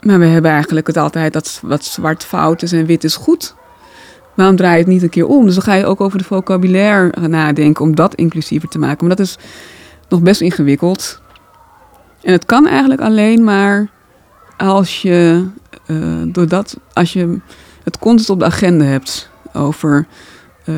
[0.00, 3.54] Maar we hebben eigenlijk het altijd dat wat zwart fout is en wit is goed.
[4.34, 5.44] Waarom draai je het niet een keer om?
[5.44, 9.06] Dus dan ga je ook over de vocabulaire nadenken om dat inclusiever te maken.
[9.06, 9.38] Maar dat is
[10.08, 11.20] nog best ingewikkeld.
[12.22, 13.88] En het kan eigenlijk alleen maar
[14.56, 15.46] als je,
[15.86, 17.38] uh, doordat, als je
[17.84, 20.06] het constant op de agenda hebt over.
[20.64, 20.76] Uh,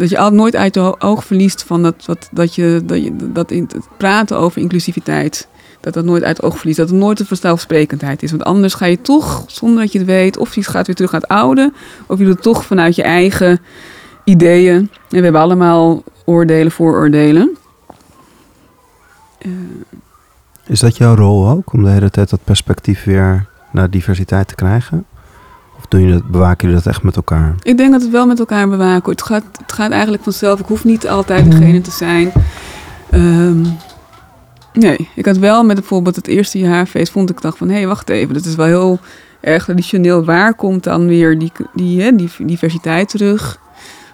[0.00, 3.16] dat je altijd nooit uit je oog verliest van dat, wat, dat je, dat, je,
[3.16, 5.48] dat in het praten over inclusiviteit,
[5.80, 6.78] dat dat nooit uit het oog verliest.
[6.78, 8.30] Dat het nooit een vanzelfsprekendheid is.
[8.30, 11.12] Want anders ga je toch, zonder dat je het weet, of je gaat weer terug
[11.12, 11.72] naar het oude,
[12.06, 13.60] of je doet het toch vanuit je eigen
[14.24, 14.76] ideeën.
[14.76, 17.56] En we hebben allemaal oordelen, vooroordelen.
[19.46, 19.52] Uh,
[20.66, 24.54] is dat jouw rol ook, om de hele tijd dat perspectief weer naar diversiteit te
[24.54, 25.04] krijgen?
[25.90, 27.54] Doen je dat, bewaken jullie dat echt met elkaar?
[27.62, 29.10] Ik denk dat het wel met elkaar bewaken.
[29.10, 30.60] Het gaat, het gaat eigenlijk vanzelf.
[30.60, 32.32] Ik hoef niet altijd degene te zijn.
[33.14, 33.66] Um,
[34.72, 37.12] nee, ik had wel met bijvoorbeeld het eerste jaarfeest...
[37.12, 38.34] vond ik dacht van, hé, hey, wacht even.
[38.34, 38.98] Dat is wel heel
[39.40, 40.24] erg traditioneel.
[40.24, 43.58] Waar komt dan weer die, die, hè, die diversiteit terug?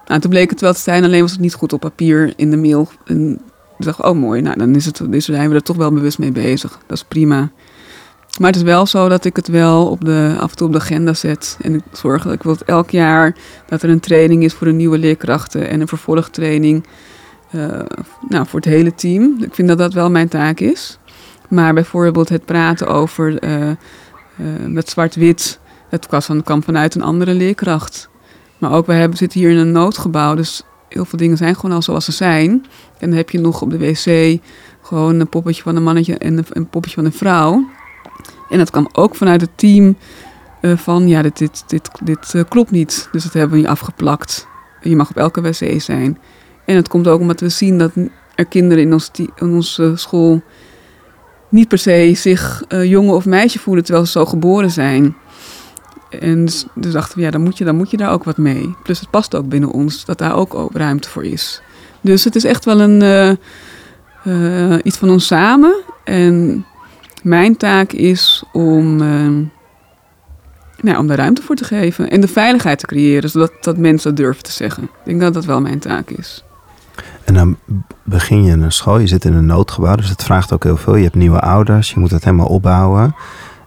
[0.07, 1.05] Nou, toen bleek het wel te zijn.
[1.05, 2.89] Alleen was het niet goed op papier in de mail.
[3.05, 3.41] En
[3.79, 6.19] ik dacht, oh mooi, nou dan is het, dus zijn we er toch wel bewust
[6.19, 6.79] mee bezig.
[6.87, 7.51] Dat is prima.
[8.39, 10.73] Maar het is wel zo dat ik het wel op de, af en toe op
[10.73, 11.59] de agenda zet.
[11.61, 14.73] En ik zorg dat ik wil elk jaar dat er een training is voor de
[14.73, 16.87] nieuwe leerkrachten en een vervolgtraining
[17.55, 17.81] uh,
[18.29, 19.37] nou, voor het hele team.
[19.41, 20.99] Ik vind dat dat wel mijn taak is.
[21.49, 23.77] Maar bijvoorbeeld het praten over uh, uh,
[24.67, 26.07] met zwart-wit, het
[26.45, 28.09] kwam vanuit een andere leerkracht.
[28.59, 31.75] Maar ook, we hebben, zitten hier in een noodgebouw, dus heel veel dingen zijn gewoon
[31.75, 32.51] al zoals ze zijn.
[32.99, 34.41] En dan heb je nog op de wc
[34.83, 37.65] gewoon een poppetje van een mannetje en een, poppetje van een vrouw.
[38.51, 39.97] En dat kwam ook vanuit het team
[40.61, 43.09] uh, van, ja, dit, dit, dit, uh, klopt niet.
[43.13, 44.47] Dus dat hebben we niet afgeplakt.
[44.81, 46.19] Je mag op elke wc zijn.
[46.65, 47.91] En het komt ook omdat we zien dat
[48.35, 49.01] er kinderen in,
[49.37, 50.43] in onze school
[51.49, 55.17] niet per se zich uh, jongen of meisje voelen terwijl ze zo geboren zijn.
[56.11, 58.37] En dus, dus, dachten we, ja, dan moet, je, dan moet je daar ook wat
[58.37, 58.75] mee.
[58.83, 61.63] Plus het past ook binnen ons, dat daar ook ruimte voor is.
[62.01, 63.39] Dus het is echt wel een,
[64.83, 65.83] iets van ons samen.
[66.05, 66.65] En
[67.27, 68.97] mijn taak is om,
[70.81, 72.11] nou, om daar ruimte voor te geven.
[72.11, 74.83] En de veiligheid te creëren, zodat dat mensen dat durven te zeggen.
[74.83, 76.45] Ik denk dat dat wel mijn taak is.
[77.25, 77.57] En dan
[78.03, 80.77] begin je in een school, je zit in een noodgebouw, dus het vraagt ook heel
[80.77, 80.97] veel.
[80.97, 83.15] Je hebt nieuwe ouders, je moet het helemaal opbouwen.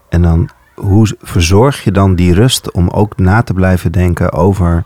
[0.09, 4.83] En dan, hoe verzorg je dan die rust om ook na te blijven denken over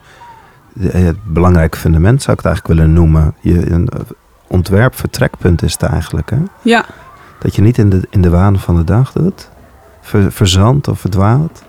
[0.79, 3.35] het belangrijke fundament, zou ik het eigenlijk willen noemen.
[3.41, 3.89] Je, een
[4.47, 6.29] ontwerp, vertrekpunt is het eigenlijk.
[6.29, 6.37] Hè?
[6.61, 6.85] Ja.
[7.43, 9.49] Dat je niet in de, in de waan van de dag doet,
[10.01, 11.63] ver, verzandt of verdwaalt.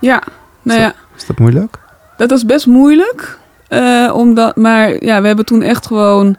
[0.00, 0.22] Ja,
[0.62, 0.94] nou ja.
[1.16, 1.78] Is dat moeilijk?
[2.16, 3.38] Dat is best moeilijk.
[3.68, 6.36] Uh, omdat, maar ja, we hebben toen echt gewoon.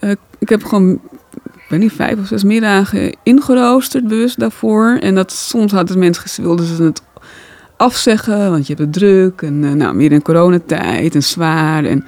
[0.00, 1.00] Uh, ik heb gewoon,
[1.54, 4.98] ik weet niet, vijf of zes middagen ingeroosterd, bewust daarvoor.
[5.00, 7.02] En dat soms hadden mensen wilden ze het
[7.76, 9.42] afzeggen, want je hebt het druk.
[9.42, 11.84] En uh, nou, meer in coronatijd en zwaar.
[11.84, 12.06] En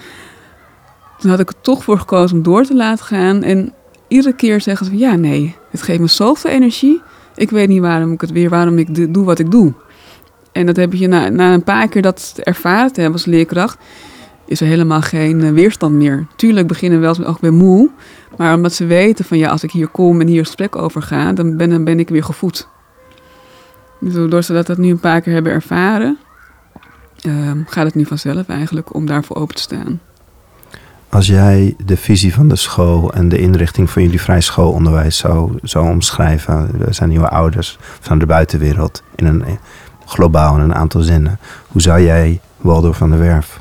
[1.19, 3.43] toen had ik er toch voor gekozen om door te laten gaan.
[3.43, 3.73] En
[4.09, 7.03] iedere keer zeggen ze: ja, nee, het geeft me zoveel energie.
[7.35, 9.73] Ik weet niet waarom ik het weer, waarom ik doe wat ik doe.
[10.53, 13.79] En dat heb je na, na een paar keer dat ervaren hebben als leerkracht
[14.47, 16.27] is er helemaal geen eh, weerstand meer.
[16.37, 17.91] Tuurlijk beginnen we wel ook weer moe.
[18.37, 21.33] Maar omdat ze weten van ja, als ik hier kom en hier gesprek over ga,
[21.33, 22.69] dan ben, dan ben ik weer gevoed.
[24.01, 26.19] Dus doordat ze dat nu een paar keer hebben ervaren,
[27.21, 30.01] ehm, gaat het nu vanzelf eigenlijk om daarvoor open te staan.
[31.17, 35.59] Als jij de visie van de school en de inrichting van jullie vrij schoolonderwijs zou,
[35.63, 39.45] zou omschrijven, we zijn nieuwe ouders van de buitenwereld in een
[40.05, 41.39] globaal in een aantal zinnen.
[41.69, 43.61] Hoe zou jij Waldorf van der Werf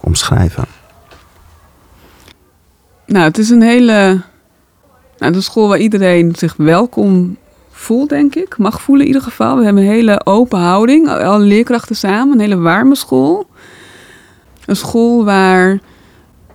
[0.00, 0.64] omschrijven?
[3.06, 4.22] Nou, het is een hele.
[5.18, 7.36] Nou, de school waar iedereen zich welkom
[7.70, 8.58] voelt, denk ik.
[8.58, 9.56] Mag voelen in ieder geval.
[9.56, 11.08] We hebben een hele open houding.
[11.08, 12.34] Alle leerkrachten samen.
[12.34, 13.46] Een hele warme school.
[14.64, 15.80] Een school waar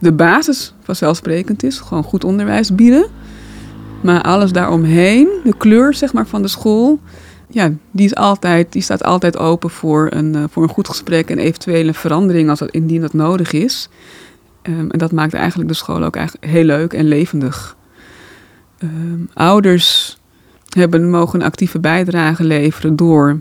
[0.02, 1.80] de basis vanzelfsprekend is.
[1.80, 3.06] Gewoon goed onderwijs bieden.
[4.02, 7.00] Maar alles daaromheen, de kleur zeg maar, van de school,
[7.48, 11.30] ja, die, is altijd, die staat altijd open voor een, uh, voor een goed gesprek
[11.30, 13.90] en eventuele verandering als dat, indien dat nodig is.
[14.64, 17.76] Um, en dat maakt eigenlijk de school ook eigenlijk heel leuk en levendig.
[18.84, 20.18] Um, ouders
[20.70, 23.40] hebben, mogen een actieve bijdrage leveren door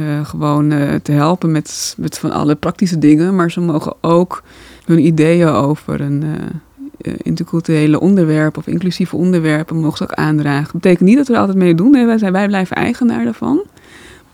[0.00, 3.36] uh, gewoon uh, te helpen met, met van alle praktische dingen.
[3.36, 4.42] Maar ze mogen ook
[4.84, 10.72] hun ideeën over een uh, interculturele onderwerpen of inclusieve onderwerpen mogen ze ook aandragen.
[10.72, 11.92] Dat betekent niet dat we altijd mee doen.
[11.92, 13.62] Wij, zijn, wij blijven eigenaar daarvan.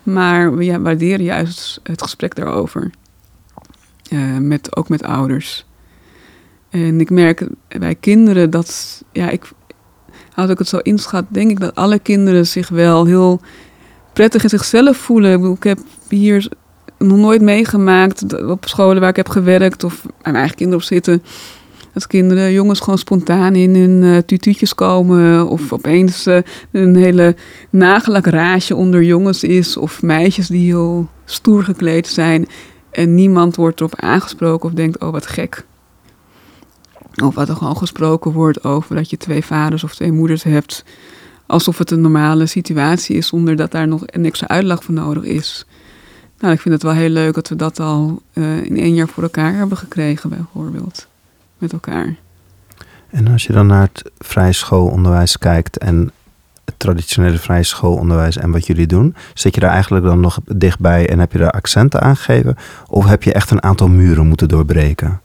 [0.03, 2.89] Maar we waarderen juist het gesprek daarover.
[4.39, 5.65] Met, ook met ouders.
[6.69, 9.51] En ik merk bij kinderen dat, ja, ik,
[10.35, 13.41] als ik het zo inschat, denk ik dat alle kinderen zich wel heel
[14.13, 15.51] prettig in zichzelf voelen.
[15.51, 16.47] Ik, heb hier
[16.97, 21.23] nog nooit meegemaakt op scholen waar ik heb gewerkt of mijn eigen kinderen op zitten
[21.93, 25.47] dat kinderen, jongens gewoon spontaan in hun uh, komen.
[25.47, 26.37] Of opeens uh,
[26.71, 27.35] een hele
[27.69, 29.77] nagellakraasje onder jongens is.
[29.77, 32.47] Of meisjes die heel stoer gekleed zijn.
[32.91, 35.65] En niemand wordt erop aangesproken of denkt, oh wat gek.
[37.23, 40.85] Of wat er gewoon gesproken wordt over dat je twee vaders of twee moeders hebt.
[41.53, 45.23] Alsof het een normale situatie is, zonder dat daar nog een extra uitleg voor nodig
[45.23, 45.65] is.
[46.39, 49.07] Nou, ik vind het wel heel leuk dat we dat al uh, in één jaar
[49.07, 51.07] voor elkaar hebben gekregen, bijvoorbeeld
[51.57, 52.15] met elkaar.
[53.09, 56.11] En als je dan naar het vrije schoolonderwijs kijkt en
[56.65, 61.09] het traditionele vrije schoolonderwijs en wat jullie doen, zit je daar eigenlijk dan nog dichtbij
[61.09, 62.57] en heb je daar accenten aan gegeven?
[62.87, 65.21] Of heb je echt een aantal muren moeten doorbreken?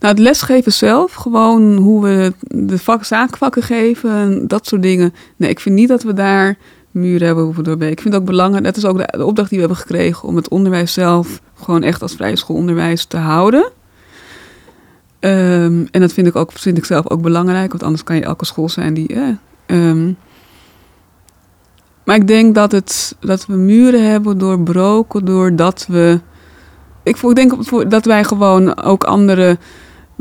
[0.00, 5.14] Nou, het lesgeven zelf, gewoon hoe we de vak, zaakvakken geven, dat soort dingen.
[5.36, 6.58] Nee, ik vind niet dat we daar
[6.90, 7.96] muren hebben hoeven doorbreken.
[7.96, 10.36] Ik vind het ook belangrijk, dat is ook de, opdracht die we hebben gekregen, om
[10.36, 13.70] het onderwijs zelf gewoon echt als vrije schoolonderwijs te houden.
[15.20, 18.22] Um, en dat vind ik, ook, vind ik zelf ook belangrijk, want anders kan je
[18.22, 19.14] elke school zijn die.
[19.66, 20.06] Eh,
[22.04, 26.20] maar ik denk dat, het, dat we muren hebben doorbroken doordat we.
[27.02, 29.58] Ik, ik denk dat wij gewoon ook andere.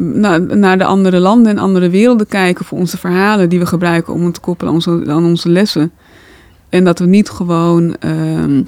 [0.01, 4.13] Naar, naar de andere landen en andere werelden kijken voor onze verhalen die we gebruiken
[4.13, 5.91] om het te koppelen aan onze, aan onze lessen.
[6.69, 8.67] En dat we niet gewoon um,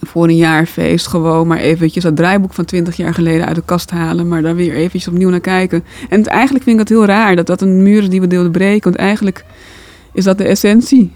[0.00, 3.90] voor een jaarfeest gewoon maar eventjes dat draaiboek van 20 jaar geleden uit de kast
[3.90, 5.84] halen, maar daar weer eventjes opnieuw naar kijken.
[6.08, 8.52] En het, eigenlijk vind ik het heel raar dat dat een muur die we deelden
[8.52, 9.44] breken, want eigenlijk
[10.12, 11.12] is dat de essentie.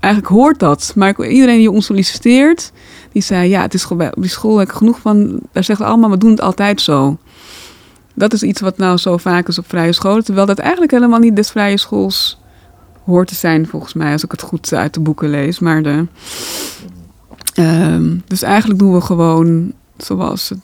[0.00, 0.92] Eigenlijk hoort dat.
[0.96, 2.72] Maar iedereen die ons solliciteert,
[3.12, 5.40] die zei ja, het is op die school heb ik genoeg van.
[5.52, 7.18] Daar zeggen allemaal, we doen het altijd zo.
[8.14, 11.18] Dat is iets wat nou zo vaak is op vrije scholen, terwijl dat eigenlijk helemaal
[11.18, 12.40] niet des vrije schools
[13.04, 15.58] hoort te zijn, volgens mij, als ik het goed uit de boeken lees.
[15.58, 16.06] Maar de,
[17.54, 20.58] Ehm, dus eigenlijk doen we gewoon zoals het,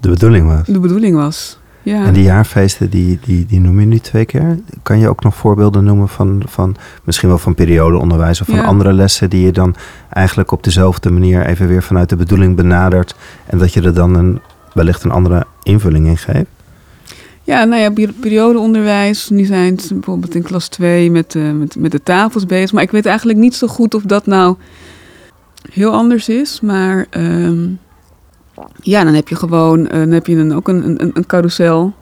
[0.00, 0.66] de bedoeling was.
[0.66, 1.58] De bedoeling was.
[1.82, 2.04] Ja.
[2.04, 4.58] En die jaarfeesten, die, die, die noem je nu twee keer.
[4.82, 8.92] Kan je ook nog voorbeelden noemen van, van misschien wel van periodeonderwijs of van andere
[8.92, 9.74] lessen die je dan
[10.10, 13.14] eigenlijk op dezelfde manier even weer vanuit de bedoeling benadert
[13.46, 14.40] en dat je er dan een,
[14.72, 16.46] wellicht een andere invulling in geeft?
[17.44, 19.28] Ja, nou ja, periodeonderwijs.
[19.28, 22.72] Nu zijn ze bijvoorbeeld in klas 2 met, met, met de tafels bezig.
[22.72, 24.56] Maar ik weet eigenlijk niet zo goed of dat nou
[25.72, 26.60] heel anders is.
[26.60, 27.68] Maar ehm,
[28.80, 31.94] ja, dan heb je gewoon uh, dan heb je dan ook een, een, een carousel.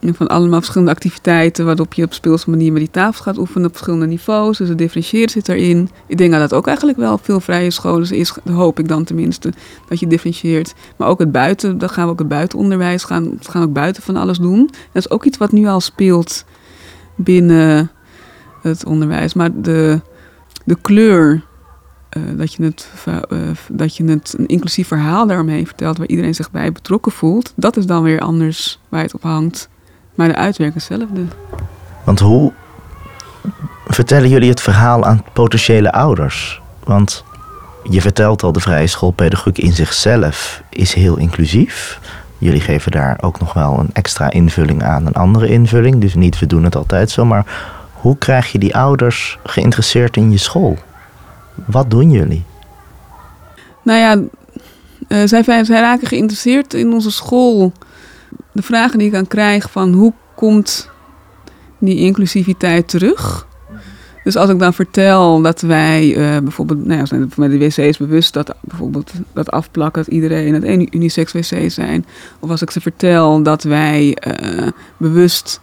[0.00, 3.72] Van allemaal verschillende activiteiten waarop je op speelse manier met die tafels gaat oefenen op
[3.72, 4.58] verschillende niveaus.
[4.58, 5.90] Dus het differentiëren zit erin.
[6.06, 9.52] Ik denk dat dat ook eigenlijk wel veel vrije scholen is, hoop ik dan tenminste,
[9.88, 10.74] dat je differentieert.
[10.96, 14.16] Maar ook het buiten, dan gaan we ook het buitenonderwijs gaan, gaan ook buiten van
[14.16, 14.66] alles doen.
[14.66, 16.44] Dat is ook iets wat nu al speelt
[17.16, 17.90] binnen
[18.62, 19.34] het onderwijs.
[19.34, 20.00] Maar de,
[20.64, 21.46] de kleur
[22.08, 26.34] eh, dat, je het, uh, dat je het een inclusief verhaal daarmee vertelt, waar iedereen
[26.34, 29.68] zich bij betrokken voelt, dat is dan weer anders waar het op hangt.
[30.18, 31.24] Maar de uitwerking is hetzelfde.
[32.04, 32.52] Want hoe
[33.86, 36.60] vertellen jullie het verhaal aan potentiële ouders?
[36.84, 37.24] Want
[37.90, 42.00] je vertelt al, de vrije schoolpedagogiek in zichzelf is heel inclusief.
[42.38, 46.00] Jullie geven daar ook nog wel een extra invulling aan, een andere invulling.
[46.00, 47.44] Dus niet we doen het altijd zo, maar
[47.92, 50.78] hoe krijg je die ouders geïnteresseerd in je school?
[51.54, 52.44] Wat doen jullie?
[53.82, 54.14] Nou ja,
[55.08, 57.72] uh, zij, zij raken geïnteresseerd in onze school.
[58.52, 60.90] De vragen die ik dan krijg van hoe komt
[61.78, 63.46] die inclusiviteit terug?
[64.24, 68.32] Dus als ik dan vertel dat wij uh, bijvoorbeeld, nou ja, met de wc's bewust
[68.32, 72.06] dat bijvoorbeeld dat afplakken, dat iedereen het een unisex wc zijn.
[72.38, 75.60] Of als ik ze vertel dat wij uh, bewust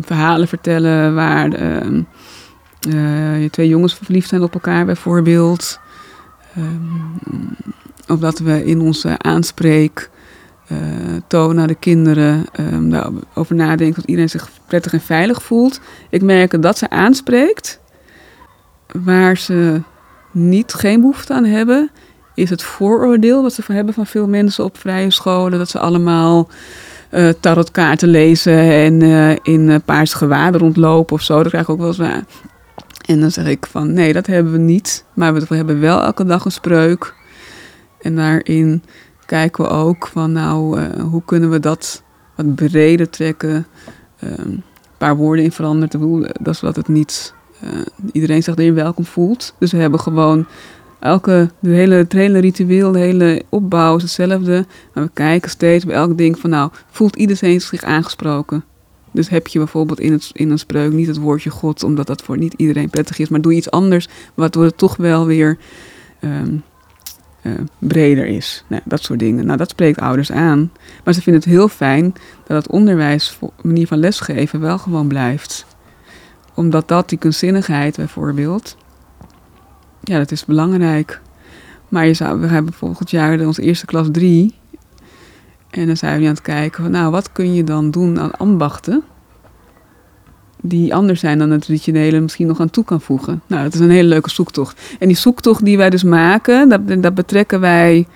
[0.00, 5.80] verhalen vertellen waar uh, twee jongens verliefd zijn op elkaar bijvoorbeeld.
[6.58, 7.56] Um,
[8.08, 10.10] of dat we in onze aanspreek
[10.72, 10.78] uh,
[11.26, 15.80] toon naar de kinderen um, daarover nadenken dat iedereen zich prettig en veilig voelt.
[16.10, 17.80] Ik merk dat ze aanspreekt.
[18.92, 19.82] Waar ze
[20.30, 21.90] niet geen behoefte aan hebben,
[22.34, 25.58] is het vooroordeel wat ze hebben van veel mensen op vrije scholen.
[25.58, 26.48] Dat ze allemaal
[27.10, 31.38] uh, tarotkaarten lezen en uh, in paarse gewaden rondlopen of zo.
[31.38, 32.24] Dat krijg ik ook wel eens
[33.10, 35.04] en dan zeg ik van nee, dat hebben we niet.
[35.14, 37.14] Maar we hebben wel elke dag een spreuk.
[38.00, 38.82] En daarin
[39.30, 42.02] kijken we ook van nou, uh, hoe kunnen we dat
[42.36, 43.66] wat breder trekken.
[44.24, 44.62] Uh, een
[44.98, 46.32] paar woorden in veranderen.
[46.40, 47.70] Dat zodat het niet uh,
[48.12, 49.54] iedereen zich erin welkom voelt.
[49.58, 50.46] Dus we hebben gewoon
[50.98, 54.66] elke, de hele, het hele ritueel, de hele opbouw is hetzelfde.
[54.94, 58.64] Maar we kijken steeds bij elk ding van nou, voelt iedereen zich aangesproken?
[59.10, 62.22] Dus heb je bijvoorbeeld in, het, in een spreuk niet het woordje God, omdat dat
[62.22, 65.58] voor niet iedereen prettig is, maar doe iets anders, waardoor het toch wel weer
[66.20, 66.62] um,
[67.42, 68.64] uh, breder is.
[68.66, 69.46] Nou, dat soort dingen.
[69.46, 70.72] Nou, dat spreekt ouders aan.
[71.04, 72.12] Maar ze vinden het heel fijn
[72.46, 75.66] dat het onderwijs, manier van lesgeven, wel gewoon blijft.
[76.54, 78.76] Omdat dat, die kunstzinnigheid bijvoorbeeld,
[80.00, 81.20] ja, dat is belangrijk.
[81.88, 84.54] Maar je zou, we hebben volgend jaar onze eerste klas drie.
[85.70, 88.30] En dan zijn we aan het kijken van, nou, wat kun je dan doen aan
[88.30, 89.04] ambachten
[90.62, 93.42] die anders zijn dan het traditionele misschien nog aan toe kan voegen.
[93.46, 94.80] Nou, dat is een hele leuke zoektocht.
[94.98, 98.06] En die zoektocht die wij dus maken, dat, dat betrekken wij, ja,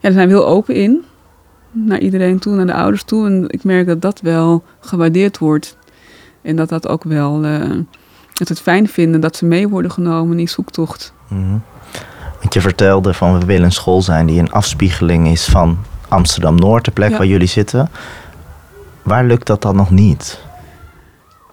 [0.00, 1.04] daar zijn we heel open in.
[1.72, 3.26] Naar iedereen toe, naar de ouders toe.
[3.26, 5.76] En ik merk dat dat wel gewaardeerd wordt.
[6.42, 7.60] En dat dat ook wel, uh,
[8.32, 11.12] dat het fijn vinden dat ze mee worden genomen in die zoektocht.
[11.28, 11.62] Mm
[12.40, 16.84] Want je vertelde van we willen een school zijn die een afspiegeling is van Amsterdam-Noord,
[16.84, 17.90] de plek waar jullie zitten.
[19.02, 20.40] Waar lukt dat dan nog niet?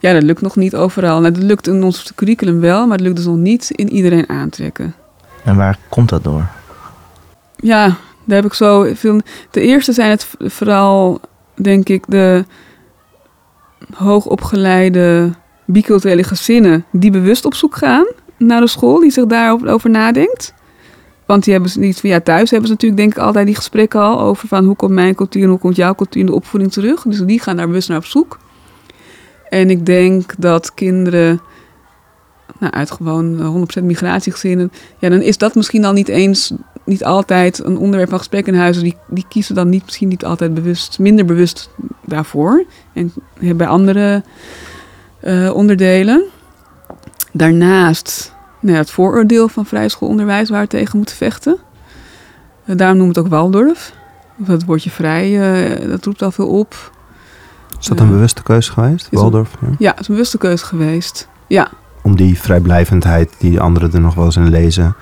[0.00, 1.20] Ja, dat lukt nog niet overal.
[1.20, 4.28] Nou, dat lukt in ons curriculum wel, maar het lukt dus nog niet in iedereen
[4.28, 4.94] aantrekken.
[5.44, 6.46] En waar komt dat door?
[7.56, 9.20] Ja, daar heb ik zo veel.
[9.50, 11.20] De eerste zijn het vooral,
[11.54, 12.44] denk ik, de
[13.94, 15.30] hoogopgeleide
[15.64, 20.54] biculturele gezinnen die bewust op zoek gaan naar de school, die zich daarover nadenkt.
[21.26, 24.00] Want die hebben niet van ja, thuis hebben ze natuurlijk denk ik altijd die gesprekken
[24.00, 26.72] al over van hoe komt mijn cultuur en hoe komt jouw cultuur in de opvoeding
[26.72, 27.02] terug.
[27.02, 28.38] Dus die gaan daar bewust naar op zoek.
[29.48, 31.40] En ik denk dat kinderen
[32.58, 36.52] nou, uit gewoon 100% migratiegezinnen, ja, dan is dat misschien al niet eens
[36.88, 38.82] niet altijd een onderwerp van gesprek in huizen.
[38.82, 41.70] Die, die kiezen dan niet, misschien niet altijd bewust, minder bewust
[42.04, 42.64] daarvoor.
[42.92, 43.12] En
[43.56, 44.22] bij andere
[45.24, 46.24] uh, onderdelen.
[47.32, 51.56] Daarnaast nou het vooroordeel van vrij schoolonderwijs waar we tegen moeten vechten.
[52.64, 53.92] Uh, daarom noem het ook Waldorf.
[54.44, 55.38] Het woordje vrij,
[55.86, 56.97] dat roept al veel op.
[57.80, 59.50] Is dat een bewuste keuze geweest, Waldorf?
[59.60, 59.68] ja.
[59.78, 61.28] ja, het is een bewuste keuze geweest.
[61.46, 61.68] Ja.
[62.02, 64.96] Om die vrijblijvendheid die anderen er nog wel eens in lezen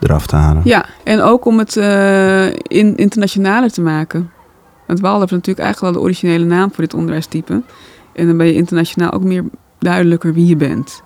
[0.00, 0.62] eraf te halen.
[0.64, 4.30] Ja, en ook om het uh, in, internationaler te maken.
[4.86, 7.62] Want Waldorf is natuurlijk eigenlijk wel de originele naam voor dit onderwijstype.
[8.12, 9.44] En dan ben je internationaal ook meer
[9.78, 11.02] duidelijker wie je bent.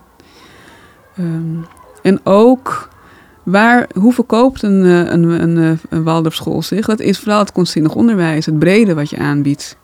[1.19, 1.67] Um,
[2.03, 2.89] en ook
[3.43, 6.87] waar, hoe verkoopt een, eh, een, een, eh, een Waldorfschool zich?
[6.87, 9.77] Dat is vooral het kunstzinnig onderwijs, het brede wat je aanbiedt.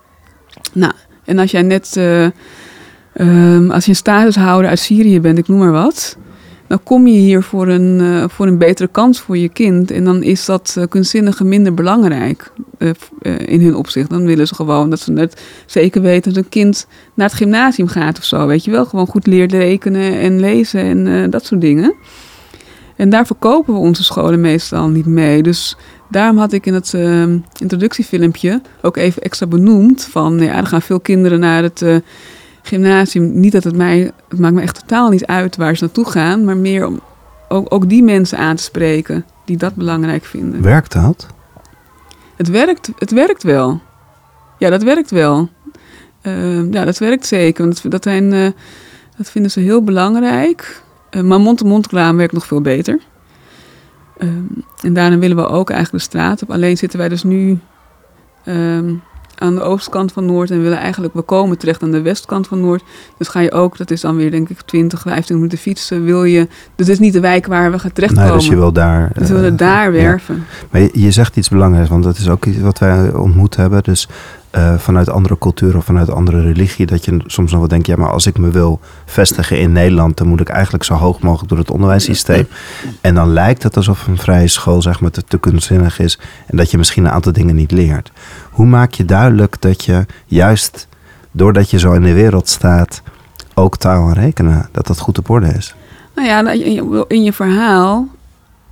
[0.73, 0.93] Nou,
[1.29, 2.29] en als jij net, uh,
[3.21, 6.17] um, als je een statushouder uit Syrië bent, ik noem maar wat,
[6.67, 9.91] dan kom je hier voor een, uh, voor een betere kans voor je kind.
[9.91, 12.53] En dan is dat uh, kunstzinnige minder belangrijk
[13.47, 14.11] in hun opzicht.
[14.11, 17.89] Dan willen ze gewoon dat ze het zeker weten dat een kind naar het gymnasium
[17.89, 18.47] gaat of zo.
[18.47, 21.95] Weet je wel, gewoon goed leert rekenen en lezen en dat soort dingen.
[22.97, 25.43] En daar verkopen we onze scholen meestal niet mee.
[25.43, 25.77] Dus
[26.09, 26.93] daarom had ik in het
[27.61, 30.39] introductiefilmpje ook even extra benoemd van...
[30.39, 31.85] ja, er gaan veel kinderen naar het
[32.63, 36.11] gymnasium, niet dat het mij, het maakt me echt totaal niet uit waar ze naartoe
[36.11, 37.01] gaan, maar meer om
[37.49, 40.63] ook, ook die mensen aan te spreken die dat belangrijk vinden.
[40.63, 41.27] Werkt dat?
[42.37, 43.81] Het werkt, het werkt wel.
[44.59, 45.49] Ja, dat werkt wel.
[46.23, 47.65] Uh, ja, dat werkt zeker.
[47.65, 48.55] Want dat, zijn,
[49.17, 50.83] dat vinden ze heel belangrijk.
[51.11, 52.99] Uh, maar mond-to-mond reclame werkt nog veel beter.
[54.19, 54.31] Ehm,
[54.81, 56.51] en daarna willen we ook eigenlijk de straat op.
[56.51, 57.59] Alleen zitten wij dus nu
[58.45, 58.95] ehm,
[59.39, 62.61] aan de oostkant van Noord en willen eigenlijk, we komen terecht aan de westkant van
[62.61, 62.83] Noord.
[63.19, 66.25] Dus ga je ook, dat is dan weer denk ik 20, 15 minuten fietsen, wil
[66.25, 68.29] je, dus dit is niet de wijk waar we gaan terechtkomen.
[68.29, 69.11] Nee, dus je wil daar...
[69.15, 70.35] Dus we willen uh, daar werven.
[70.35, 70.67] Ja.
[70.71, 73.83] Maar je, je, zegt iets belangrijks, want dat is ook iets wat wij ontmoet hebben.
[73.83, 74.09] Dus
[74.57, 77.97] uh, vanuit andere culturen of vanuit andere religie, dat je soms nog wel denkt, ja,
[77.97, 81.49] maar als ik me wil vestigen in Nederland, dan moet ik eigenlijk zo hoog mogelijk
[81.49, 82.47] door het onderwijssysteem.
[83.01, 86.57] En dan lijkt het alsof een vrije school zeg maar te, te kunstzinnig is en
[86.57, 88.13] dat je misschien een aantal dingen niet leert.
[88.51, 90.89] Hoe maak je duidelijk dat je juist
[91.31, 93.03] doordat je zo in de wereld staat,
[93.55, 95.75] ook taal en rekenen, dat dat goed op orde is?
[96.15, 98.09] Nou ja, in je, in je verhaal,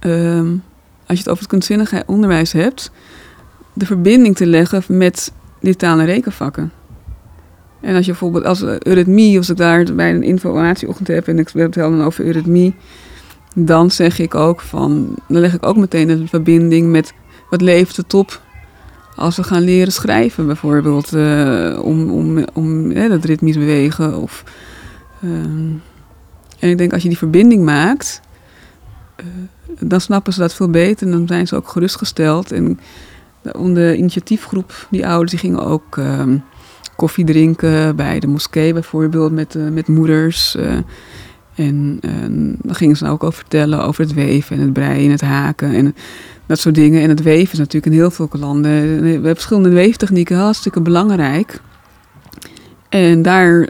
[0.01, 0.62] um,
[1.07, 2.91] als je het over het kunstzinnige onderwijs hebt,
[3.72, 5.33] de verbinding te leggen met
[5.75, 6.73] en rekenvakken.
[7.81, 11.49] En als je bijvoorbeeld als eurythmie, als ik daar bij een informatieochtend heb en ik
[11.49, 12.75] vertel dan over eurythmie,
[13.55, 17.12] dan zeg ik ook van, dan leg ik ook meteen de verbinding met
[17.51, 18.41] wat levert het op
[19.17, 24.19] als we gaan leren schrijven, bijvoorbeeld, uh, om, om, om hè, dat ritmisch bewegen.
[24.19, 24.45] Of,
[25.21, 25.31] uh,
[26.59, 28.21] en ik denk als je die verbinding maakt,
[29.21, 29.27] uh,
[29.79, 32.53] dan snappen ze dat veel beter en dan zijn ze ook gerustgesteld.
[32.53, 32.81] En
[33.74, 36.38] de initiatiefgroep, die ouders, die gingen ook ehm,
[36.97, 40.57] koffie drinken bij de moskee bijvoorbeeld met, met moeders.
[41.55, 41.99] en
[42.62, 45.20] dan gingen ze nou ook over vertellen over het weven en het breien en het
[45.20, 45.74] haken.
[45.74, 45.94] En
[46.47, 47.03] dat soort dingen.
[47.03, 49.03] En het weven is natuurlijk in heel veel landen.
[49.03, 51.61] We hebben verschillende weeftechnieken, hartstikke belangrijk.
[52.88, 53.68] En daar,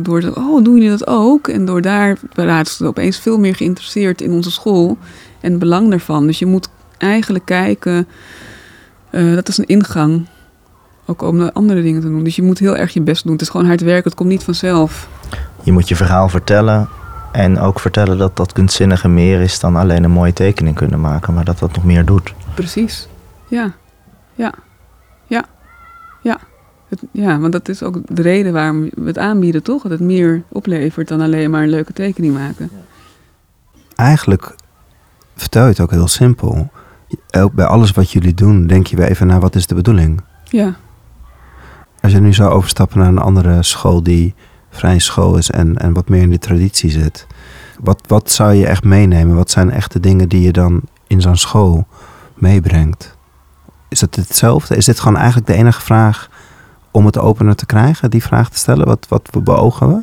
[0.00, 1.48] door oh, doen jullie dat ook?
[1.48, 4.98] En door daar raken ze opeens veel meer geïnteresseerd in onze school
[5.40, 6.26] en het belang daarvan.
[6.26, 6.68] Dus je moet
[6.98, 8.06] eigenlijk kijken,
[9.10, 10.26] uh, dat is een ingang,
[11.06, 12.24] ook om andere dingen te doen.
[12.24, 13.32] Dus je moet heel erg je best doen.
[13.32, 15.08] Het is gewoon hard werken, het komt niet vanzelf.
[15.62, 16.88] Je moet je verhaal vertellen
[17.32, 21.34] en ook vertellen dat dat kunstzinnige meer is dan alleen een mooie tekening kunnen maken,
[21.34, 22.34] maar dat dat nog meer doet.
[22.54, 23.08] Precies.
[23.48, 23.72] Ja.
[24.34, 24.52] Ja.
[25.26, 25.44] Ja.
[26.22, 26.38] Ja.
[26.88, 29.82] Het, ja, want dat is ook de reden waarom we het aanbieden, toch?
[29.82, 32.70] Dat het meer oplevert dan alleen maar een leuke tekening maken.
[33.94, 34.54] Eigenlijk
[35.36, 36.70] vertel je het ook heel simpel.
[37.30, 40.20] Ook bij alles wat jullie doen, denk je weer even naar wat is de bedoeling.
[40.44, 40.76] Ja.
[42.00, 44.34] Als je nu zou overstappen naar een andere school die
[44.70, 47.26] vrije school is en, en wat meer in die traditie zit.
[47.80, 49.36] Wat, wat zou je echt meenemen?
[49.36, 51.86] Wat zijn echt de dingen die je dan in zo'n school
[52.34, 53.16] meebrengt?
[53.88, 54.76] Is het hetzelfde?
[54.76, 56.28] Is dit gewoon eigenlijk de enige vraag
[56.90, 58.10] om het opener te krijgen?
[58.10, 58.86] Die vraag te stellen?
[58.86, 60.02] Wat, wat beogen we?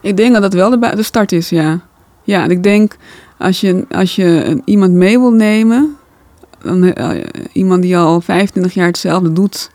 [0.00, 1.80] Ik denk dat dat wel de, de start is, ja.
[2.22, 2.96] Ja, ik denk
[3.38, 5.96] als je, als je iemand mee wil nemen,
[6.62, 7.10] dan, uh,
[7.52, 9.70] iemand die al 25 jaar hetzelfde doet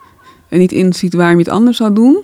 [0.50, 2.24] en niet inziet waarom je het anders zou doen,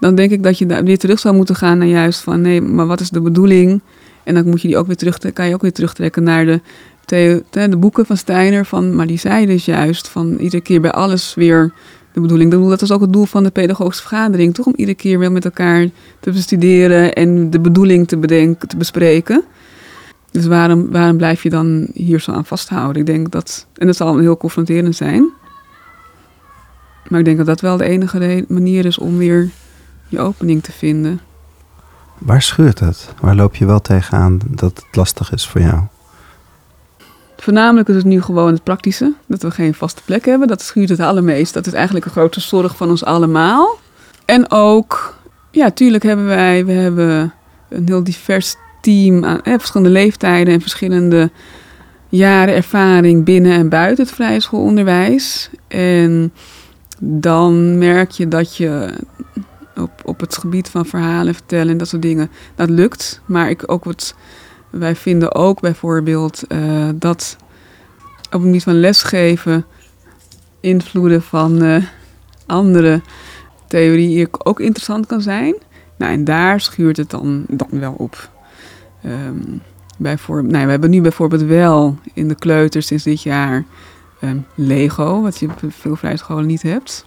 [0.00, 2.60] dan denk ik dat je daar weer terug zou moeten gaan naar juist van nee,
[2.60, 3.80] maar wat is de bedoeling?
[4.24, 6.60] En dan moet je die ook weer terug, kan je ook weer terugtrekken naar
[7.04, 8.64] de, de, boeken van Steiner.
[8.64, 11.72] Van, maar die zei dus juist van iedere keer bij alles weer
[12.12, 12.50] de bedoeling.
[12.50, 14.66] Dat was ook het doel van de pedagogische vergadering, toch?
[14.66, 15.88] Om iedere keer weer met elkaar
[16.20, 19.44] te bestuderen en de bedoeling te bedenken, te bespreken.
[20.38, 23.00] Dus waarom, waarom blijf je dan hier zo aan vasthouden?
[23.00, 25.28] Ik denk dat, en dat zal heel confronterend zijn.
[27.08, 29.50] Maar ik denk dat dat wel de enige manier is om weer
[30.08, 31.20] je opening te vinden.
[32.18, 33.08] Waar schuurt het?
[33.20, 35.82] Waar loop je wel tegenaan dat het lastig is voor jou?
[37.36, 39.14] Voornamelijk is het nu gewoon het praktische.
[39.26, 40.48] Dat we geen vaste plek hebben.
[40.48, 41.54] Dat schuurt het allermeest.
[41.54, 43.78] Dat is eigenlijk een grote zorg van ons allemaal.
[44.24, 45.14] En ook,
[45.50, 47.32] ja, tuurlijk hebben wij, we hebben
[47.68, 51.30] een heel divers team aan verschillende leeftijden en verschillende
[52.08, 55.50] jaren ervaring binnen en buiten het vrije schoolonderwijs.
[55.68, 56.32] En
[56.98, 58.94] dan merk je dat je
[59.76, 63.20] op, op het gebied van verhalen vertellen en dat soort dingen, dat lukt.
[63.26, 64.14] Maar ik ook wat,
[64.70, 67.36] wij vinden ook bijvoorbeeld uh, dat
[68.24, 69.64] op het gebied van lesgeven
[70.60, 71.84] invloeden van uh,
[72.46, 73.00] andere
[73.66, 75.54] theorieën ook interessant kan zijn.
[75.96, 78.30] Nou, en daar schuurt het dan, dan wel op.
[79.04, 79.62] Um,
[79.98, 83.64] bijvoorbeeld, nou, we hebben nu bijvoorbeeld wel in de kleuters sinds dit jaar
[84.20, 87.04] um, Lego, wat je op veel vrije scholen niet hebt.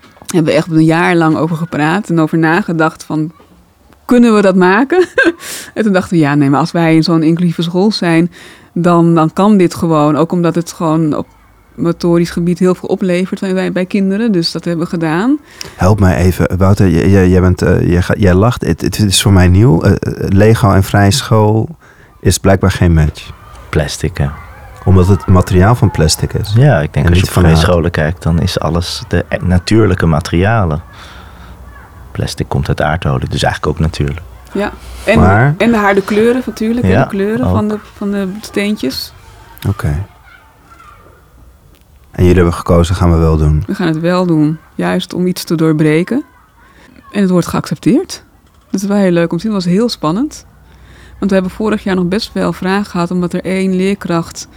[0.00, 3.32] Daar hebben we echt een jaar lang over gepraat en over nagedacht van,
[4.04, 5.08] kunnen we dat maken?
[5.74, 8.32] en toen dachten we, ja, nee, maar als wij in zo'n inclusieve school zijn,
[8.72, 10.16] dan, dan kan dit gewoon.
[10.16, 11.26] Ook omdat het gewoon op
[11.76, 14.32] motorisch gebied heel veel oplevert bij, bij kinderen.
[14.32, 15.38] Dus dat hebben we gedaan.
[15.76, 16.88] Help mij even, Wouter.
[16.88, 18.66] Jij, jij, bent, uh, jij, jij lacht.
[18.66, 19.84] Het, het, is voor mij nieuw.
[19.84, 19.92] Uh,
[20.28, 21.76] Lego en vrije school
[22.20, 23.30] is blijkbaar geen match.
[23.68, 24.26] Plastic, hè?
[24.84, 26.52] Omdat het materiaal van plastic is.
[26.56, 30.82] Ja, ik denk als je op vrije scholen kijkt, dan is alles de natuurlijke materialen.
[32.12, 34.20] Plastic komt uit aardolie, dus eigenlijk ook natuurlijk.
[34.52, 34.72] Ja,
[35.04, 35.20] en,
[35.58, 36.86] en de harde kleuren natuurlijk.
[36.86, 39.12] Ja, de kleuren van de, van de steentjes.
[39.68, 40.06] Oké.
[42.16, 43.62] En jullie hebben gekozen, gaan we wel doen.
[43.66, 46.24] We gaan het wel doen, juist om iets te doorbreken.
[47.12, 48.24] En het wordt geaccepteerd.
[48.70, 49.52] Dat is wel heel leuk om te zien.
[49.52, 50.46] Dat was heel spannend.
[51.18, 54.48] Want we hebben vorig jaar nog best wel vragen gehad, omdat er één leerkracht.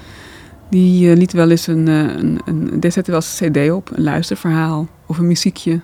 [0.69, 1.87] die uh, liet wel eens een.
[1.87, 5.81] Uh, een, een zette wel eens een CD op, een luisterverhaal of een muziekje.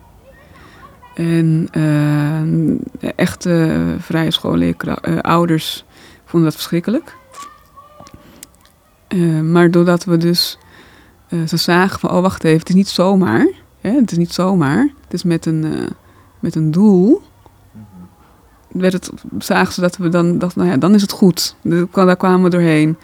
[1.15, 2.79] En uh,
[3.15, 5.85] echte vrije schoolleerkrachten, ouders
[6.25, 7.15] vonden dat verschrikkelijk.
[9.43, 10.57] maar doordat we dus
[11.29, 13.47] uh, ze zagen van, oh wacht even, het is niet zomaar.
[13.81, 13.91] Hè?
[13.91, 14.89] Het is niet zomaar.
[15.03, 15.87] Het is met een, uh,
[16.39, 17.21] met een doel.
[17.71, 18.79] Mhm.
[18.79, 21.55] Werd het, zagen ze dat we dan dachten, nou ja, dan is het goed.
[21.91, 22.97] Daar kwamen we doorheen.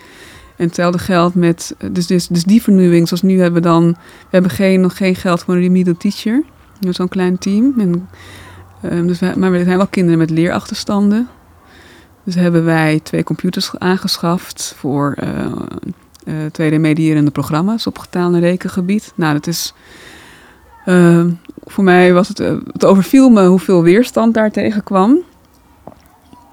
[0.58, 4.28] En hetzelfde geldt met, dus, dus, dus die vernieuwing, zoals nu hebben we dan, we
[4.30, 6.44] hebben geen, nog geen geld voor een remedial teacher.
[6.90, 7.74] Zo'n klein team.
[7.80, 8.10] En,
[8.92, 11.28] um, dus we, maar we zijn wel kinderen met leerachterstanden.
[12.24, 15.52] Dus hebben wij twee computers aangeschaft voor uh,
[16.24, 19.14] uh, tweede medierende programma's op getaal- en rekengebied.
[19.16, 19.74] Nou, dat is.
[20.86, 21.26] Uh,
[21.64, 22.40] voor mij was het.
[22.40, 25.20] Uh, het overviel me hoeveel weerstand daar tegenkwam.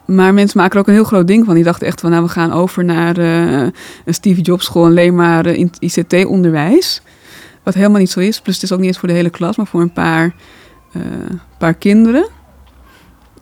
[0.05, 1.55] Maar mensen maken er ook een heel groot ding van.
[1.55, 3.73] Die dachten echt van, nou, we gaan over naar een
[4.07, 5.47] Steve Jobs school, alleen maar
[5.79, 7.03] ICT-onderwijs.
[7.63, 8.41] Wat helemaal niet zo is.
[8.41, 10.35] Plus het is ook niet eens voor de hele klas, maar voor een paar,
[11.59, 12.29] paar kinderen.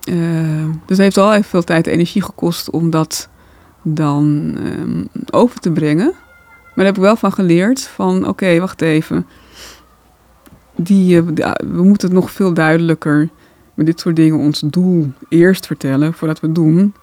[0.05, 0.16] dus
[0.87, 3.29] het heeft al even veel tijd en energie gekost om dat
[3.95, 6.12] dan um, over te brengen.
[6.14, 9.26] Maar daar heb ik wel van geleerd van oké, wacht even.
[10.76, 13.28] Die, uh, we moeten het nog veel duidelijker
[13.74, 16.95] met dit soort dingen ons doel eerst vertellen voordat we het doen.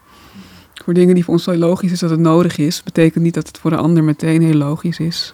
[0.84, 3.47] Voor dingen die voor ons zo logisch is dat het nodig is, betekent niet dat
[3.47, 5.34] het voor de ander meteen heel logisch is.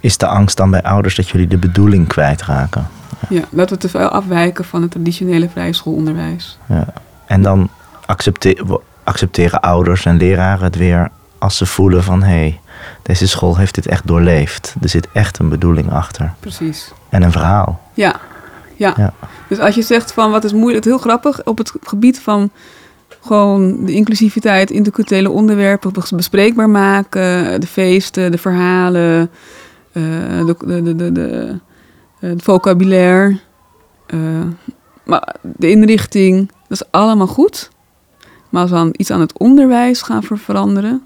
[0.00, 2.86] Is de angst dan bij ouders dat jullie de bedoeling kwijtraken?
[3.28, 6.58] Ja, dat we te veel afwijken van het traditionele vrije schoolonderwijs.
[6.68, 6.92] Ja.
[7.26, 7.68] En dan
[8.06, 12.60] accepteren accepteren ouders en leraren het weer als ze voelen van hé, hey,
[13.02, 14.74] deze school heeft dit echt doorleefd.
[14.82, 16.32] Er zit echt een bedoeling achter.
[16.40, 16.92] Precies.
[17.08, 17.80] En een verhaal.
[17.94, 18.20] Ja,
[18.76, 18.94] ja.
[18.96, 19.14] ja.
[19.48, 22.50] Dus als je zegt van wat is moeilijk, heel grappig op het gebied van
[23.20, 29.30] gewoon de inclusiviteit, interculturele onderwerpen bespreekbaar maken, de feesten, de verhalen,
[29.92, 31.58] uh, de, de, de, de,
[32.18, 33.38] het vocabulaire,
[34.14, 34.20] uh,
[35.04, 37.70] maar de inrichting, dat is allemaal goed.
[38.52, 41.02] Maar als we dan iets aan het onderwijs gaan veranderen,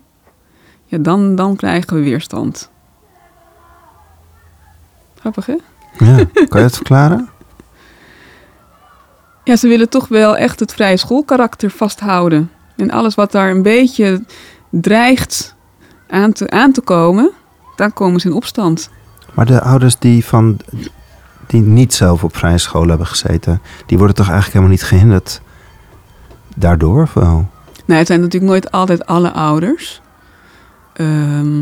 [0.84, 2.70] ja, dan, dan krijgen we weerstand.
[5.18, 5.56] Grappig, hè?
[5.98, 7.28] Ja, kan je het verklaren?
[9.44, 12.50] Ja, ze willen toch wel echt het vrije schoolkarakter vasthouden.
[12.76, 14.24] En alles wat daar een beetje
[14.70, 15.54] dreigt
[16.08, 17.30] aan te, aan te komen,
[17.76, 18.90] dan komen ze in opstand.
[19.34, 20.58] Maar de ouders die, van,
[21.46, 25.40] die niet zelf op vrije school hebben gezeten, die worden toch eigenlijk helemaal niet gehinderd
[26.56, 27.46] daardoor of wel?
[27.84, 30.00] Nee, het zijn natuurlijk nooit altijd alle ouders.
[30.92, 31.60] Ehm,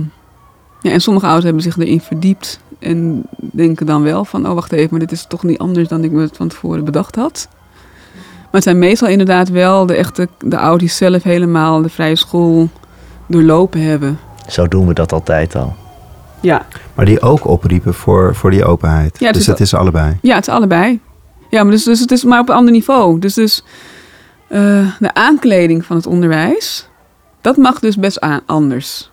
[0.80, 4.72] ja, en sommige ouders hebben zich erin verdiept en denken dan wel van, oh wacht
[4.72, 7.49] even, maar dit is toch niet anders dan ik me het van tevoren bedacht had.
[8.14, 12.68] Maar het zijn meestal inderdaad wel de echte, de ouders zelf helemaal de vrije school
[13.26, 14.18] doorlopen hebben.
[14.49, 15.76] Zo doen we dat altijd al.
[16.40, 16.66] Ja.
[16.95, 19.18] Maar die ook opriepen voor, voor die openheid.
[19.18, 20.18] Ja, het dus is het is allebei.
[20.22, 21.01] Ja, het is allebei.
[21.51, 23.18] Ja, maar, dus, dus het is maar op een ander niveau.
[23.18, 23.64] Dus, dus
[24.55, 26.88] eh, de aankleding van het onderwijs,
[27.40, 29.11] dat mag dus best aan, anders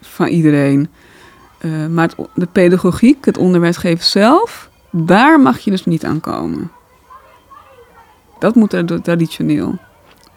[0.00, 0.88] van iedereen.
[1.58, 6.70] Eh, maar het, de pedagogiek, het onderwijsgeven zelf, daar mag je dus niet aan komen.
[8.38, 9.78] Dat moet er traditioneel.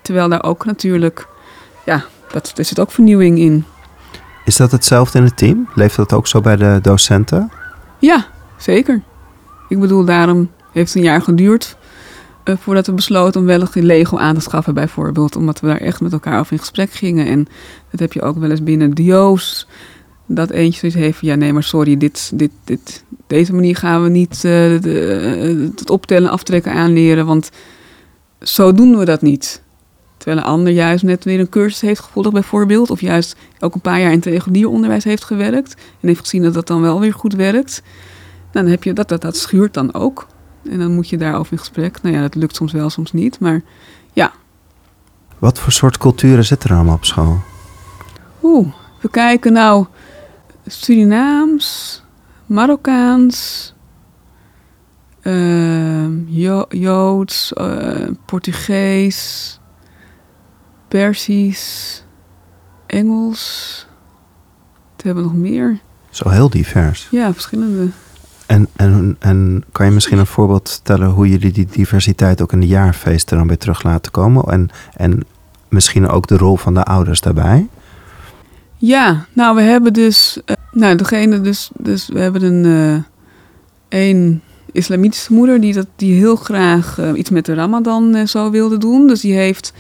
[0.01, 1.27] Terwijl daar ook natuurlijk,
[1.85, 3.65] ja, dat, er zit ook vernieuwing in.
[4.45, 5.69] Is dat hetzelfde in het team?
[5.75, 7.51] Leeft dat ook zo bij de docenten?
[7.99, 8.25] Ja,
[8.57, 9.01] zeker.
[9.69, 11.77] Ik bedoel, daarom heeft het een jaar geduurd
[12.45, 15.35] uh, voordat we besloten om wel een Lego aan te schaffen, bijvoorbeeld.
[15.35, 17.25] Omdat we daar echt met elkaar over in gesprek gingen.
[17.25, 17.47] En
[17.91, 19.67] dat heb je ook wel eens binnen Dio's.
[20.25, 24.03] Dat eentje zoiets heeft van, ja nee, maar sorry, dit, dit, dit, deze manier gaan
[24.03, 27.25] we niet uh, de, het optellen, aftrekken, aanleren.
[27.25, 27.49] Want
[28.41, 29.61] zo doen we dat niet.
[30.17, 32.89] Terwijl een ander juist net weer een cursus heeft gevolgd bijvoorbeeld.
[32.89, 35.73] Of juist ook een paar jaar in het onderwijs heeft gewerkt.
[35.73, 37.81] En heeft gezien dat dat dan wel weer goed werkt.
[38.51, 40.27] Dan heb je dat, dat, dat schuurt dan ook.
[40.69, 42.01] En dan moet je daarover in gesprek.
[42.01, 43.39] Nou ja, dat lukt soms wel, soms niet.
[43.39, 43.61] Maar
[44.13, 44.31] ja.
[45.39, 47.39] Wat voor soort culturen zitten er allemaal op school?
[48.43, 48.67] Oeh,
[49.01, 49.85] we kijken nou
[50.65, 52.03] Surinaams,
[52.45, 53.73] Marokkaans,
[55.21, 59.59] uh, jo Joods, uh, Portugees,
[60.87, 62.03] Persisch,
[62.87, 63.85] Engels.
[64.95, 65.79] Wat hebben we nog meer?
[66.09, 67.07] Zo heel divers.
[67.11, 67.89] Ja, verschillende.
[68.51, 72.59] En, en, en kan je misschien een voorbeeld stellen hoe jullie die diversiteit ook in
[72.59, 74.43] de jaarfeesten dan weer terug laten komen?
[74.43, 75.19] En, en
[75.69, 77.67] misschien ook de rol van de ouders daarbij?
[78.77, 83.03] Ja, nou we hebben dus, uh, nou degene dus, dus we hebben een, uh,
[83.89, 84.41] een
[84.71, 89.07] islamitische moeder die, dat, die heel graag uh, iets met de ramadan zo wilde doen.
[89.07, 89.73] Dus die heeft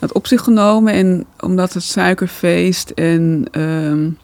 [0.00, 4.18] dat op zich genomen en omdat het suikerfeest en um,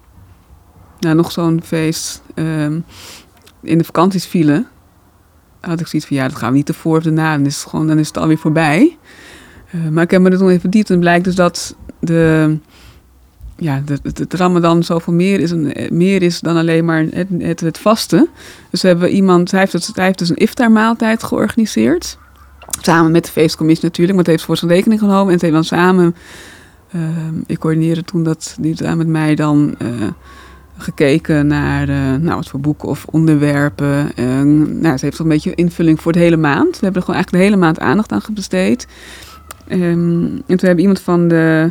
[0.99, 2.85] nou, nog zo'n feest um,
[3.63, 4.67] in de vakanties vielen,
[5.61, 7.37] had ik zoiets van ja, dat gaan we niet ervoor of erna.
[7.37, 8.99] Dan is het, gewoon, dan is het alweer voorbij.
[9.75, 12.57] Uh, maar ik heb me er toen even verdiept en blijkt dus dat de,
[13.57, 17.61] ja, het, het, Ramadan zoveel meer is, een, meer is dan alleen maar het, het,
[17.61, 18.29] het vasten.
[18.71, 22.19] Dus we hebben iemand, hij heeft, het, hij heeft dus een iftarmaaltijd georganiseerd.
[22.81, 25.27] Samen met de feestcommissie natuurlijk, maar het heeft voor zijn rekening genomen.
[25.27, 26.15] En het heeft dan samen,
[26.95, 27.03] uh,
[27.47, 29.89] ik coördineerde toen dat, die samen met mij dan uh,
[30.77, 34.13] gekeken naar uh, nou, wat voor boeken of onderwerpen.
[34.81, 36.79] nou, ze heeft een beetje invulling voor de hele maand.
[36.79, 38.87] We hebben er gewoon eigenlijk de hele maand aandacht aan besteed.
[39.69, 41.71] Um, en toen hebben iemand van de,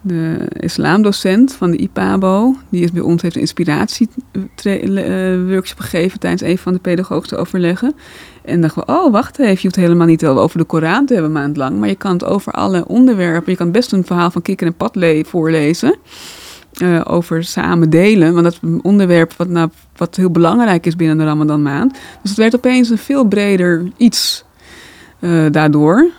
[0.00, 6.58] de islamdocent van de IPABO, die is bij ons, heeft een inspiratieworkshop gegeven tijdens een
[6.58, 7.94] van de pedagogische overleggen.
[8.44, 11.32] En dachten we, oh wacht even, je hoeft helemaal niet over de Koran te hebben
[11.32, 14.42] maand lang, maar je kan het over alle onderwerpen, je kan best een verhaal van
[14.42, 15.96] kikker en padlee voorlezen.
[16.82, 18.32] Uh, over samen delen.
[18.32, 21.92] Want dat is een onderwerp wat, nou, wat heel belangrijk is binnen de Ramadan maand.
[21.92, 24.44] Dus het werd opeens een veel breder iets
[25.20, 26.10] uh, daardoor.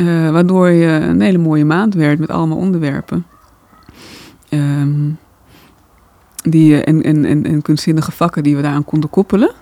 [0.00, 3.26] Uh, waardoor je een hele mooie maand werd met allemaal onderwerpen.
[4.50, 5.18] Um,
[6.42, 9.52] die, en, en, kunstzinnige vakken die we daaraan konden koppelen.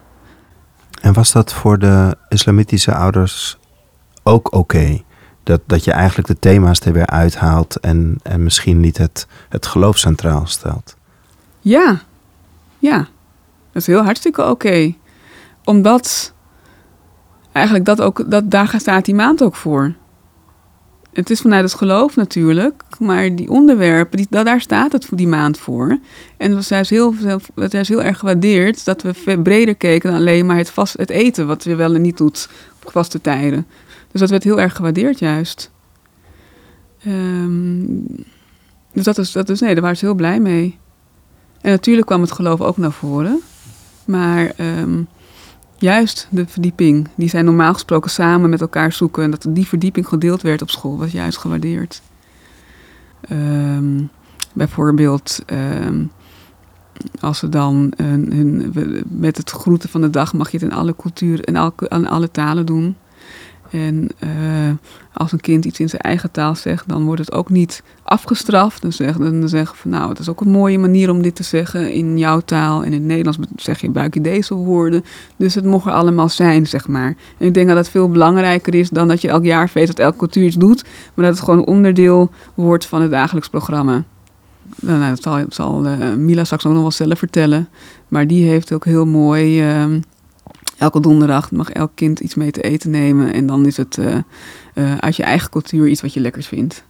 [1.01, 3.59] En was dat voor de islamitische ouders
[4.23, 5.01] ook oké?
[5.47, 9.67] Dat, dat je eigenlijk de thema's er weer uithaalt en, en misschien niet het, het
[9.67, 10.97] geloof centraal stelt?
[11.61, 12.03] Ja,
[12.79, 12.97] ja.
[13.73, 14.95] Dat is heel hartstikke oké.
[15.65, 16.33] Omdat
[17.53, 19.95] eigenlijk dat ook, dat, daar staat die maand ook voor.
[21.13, 25.29] Het is vanuit het geloof natuurlijk, maar die onderwerpen, die, daar staat het voor die
[25.29, 25.99] maand voor.
[26.37, 27.15] En dat is heel,
[27.55, 31.11] dat is heel erg gewaardeerd dat we breder keken dan alleen maar het, vast, het
[31.11, 32.49] eten, wat we wel en niet doet
[32.85, 33.67] op vaste tijden.
[34.17, 35.71] Dus dat werd heel erg gewaardeerd juist.
[37.07, 38.07] Um,
[38.93, 40.79] dus dat is, dat is, nee, daar waren ze heel blij mee.
[41.61, 43.41] En natuurlijk kwam het geloof ook naar voren.
[44.05, 45.09] Maar um,
[45.79, 49.23] juist de verdieping, die zij normaal gesproken samen met elkaar zoeken.
[49.23, 52.03] En dat die verdieping gedeeld werd op school, was juist gewaardeerd.
[53.31, 54.11] Um,
[54.53, 55.45] bijvoorbeeld,
[57.21, 57.93] als ze dan
[59.09, 62.07] met het groeten van de dag mag je het in alle culturen en al, aan
[62.07, 62.97] alle talen doen.
[63.77, 64.31] En uh,
[65.13, 68.83] als een kind iets in zijn eigen taal zegt, dan wordt het ook niet afgestraft.
[68.83, 71.43] Dan zeggen dan zeggen van nou, het is ook een mooie manier om dit te
[71.43, 72.81] zeggen in jouw taal.
[72.81, 75.05] En in het Nederlands zeg je buik je deze woorden.
[75.37, 77.17] Dus het mogen allemaal zijn, zeg maar.
[77.39, 79.99] En ik denk dat dat veel belangrijker is dan dat je elk jaar weet dat
[79.99, 80.85] elke cultuur iets doet.
[81.15, 84.05] Maar dat het gewoon onderdeel wordt van het dagelijks programma.
[84.81, 87.69] Nou, dat zal, dat zal uh, Mila straks ook nog wel zelf vertellen.
[88.09, 89.69] Maar die heeft ook heel mooi...
[89.69, 89.85] Uh,
[90.79, 93.33] elke donderdag mag elk kind iets mee te eten nemen.
[93.33, 94.17] En dan is het uh,
[94.75, 96.85] uh, uit je eigen cultuur iets wat je lekkers vindt.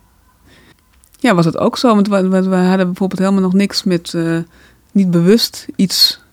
[1.19, 1.95] ja, was het ook zo.
[1.95, 4.39] Want we, we, hadden bijvoorbeeld helemaal nog niks met, uh,
[4.93, 6.25] niet bewust iets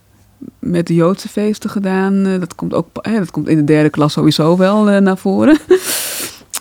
[0.60, 2.24] met de Joodse feesten gedaan.
[2.24, 5.58] Dat, komt ook, dat komt in de derde klas sowieso wel naar voren.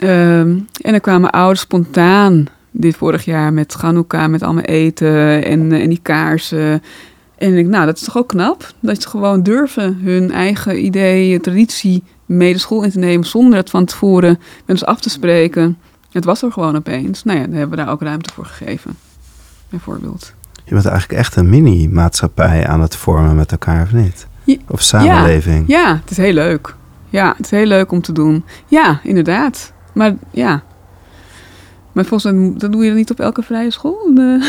[0.03, 5.72] um, en er kwamen ouders spontaan dit vorig jaar met Chanukka, met allemaal eten en,
[5.72, 6.82] en die kaarsen.
[7.43, 8.72] En ik nou, dat is toch ook knap?
[8.80, 13.59] Dat ze gewoon durven hun eigen idee, traditie mee de school in te nemen zonder
[13.59, 15.78] het van tevoren met ons af te spreken.
[16.12, 17.24] Het was er gewoon opeens.
[17.24, 18.97] Nou ja, daar hebben we daar ook ruimte voor gegeven.
[19.68, 20.32] Bijvoorbeeld.
[20.64, 24.26] Je bent eigenlijk echt een mini-maatschappij aan het vormen met elkaar, of niet?
[24.68, 25.64] Of samenleving.
[25.68, 26.74] Ja, ja, het is heel leuk.
[27.09, 28.45] Ja, het is heel leuk om te doen.
[28.66, 29.72] Ja, inderdaad.
[29.95, 30.62] Maar ja.
[31.93, 34.12] Maar volgens mij, dat doe je niet op elke vrije school.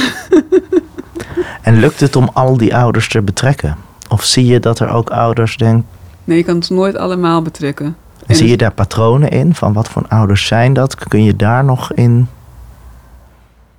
[1.62, 3.76] en lukt het om al die ouders te betrekken?
[4.10, 5.86] Of zie je dat er ook ouders denken...
[6.24, 7.96] Nee, je kan het nooit allemaal betrekken.
[8.28, 9.56] En zie je daar patronen in?
[9.56, 10.96] Van wat voor ouders zijn dat?
[10.96, 12.28] Kun je daar nog in?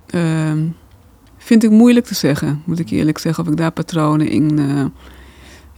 [0.09, 0.51] Uh,
[1.37, 4.85] vind ik moeilijk te zeggen, moet ik eerlijk zeggen, of ik daar patronen in, uh,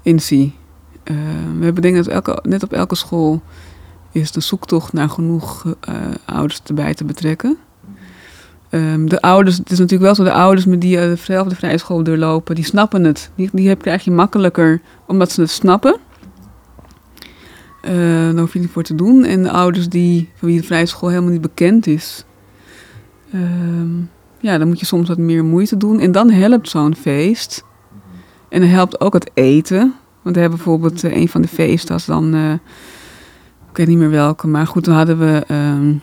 [0.01, 0.55] in zie.
[1.03, 1.17] Uh,
[1.57, 3.41] we hebben dingen dat elke, net op elke school
[4.11, 5.75] is de zoektocht naar genoeg uh,
[6.25, 7.57] ouders erbij te betrekken.
[8.71, 11.55] Um, de ouders, het is natuurlijk wel zo, de ouders met die uh, zelf de
[11.55, 13.31] vrije doorlopen, die snappen het.
[13.35, 15.97] Die, die krijg je makkelijker omdat ze het snappen.
[17.85, 17.91] Uh,
[18.31, 19.23] daar hoef je niet voor te doen.
[19.23, 22.25] En de ouders die, van wie de vrije school helemaal niet bekend is.
[23.33, 23.41] Uh,
[24.39, 25.99] ja, dan moet je soms wat meer moeite doen.
[25.99, 27.63] En dan helpt zo'n feest.
[28.49, 29.93] En dan helpt ook het eten.
[30.21, 32.35] Want we hebben bijvoorbeeld uh, een van de feesten, als dan,
[33.71, 35.95] ik weet niet meer welke, maar goed, dan hadden we uh,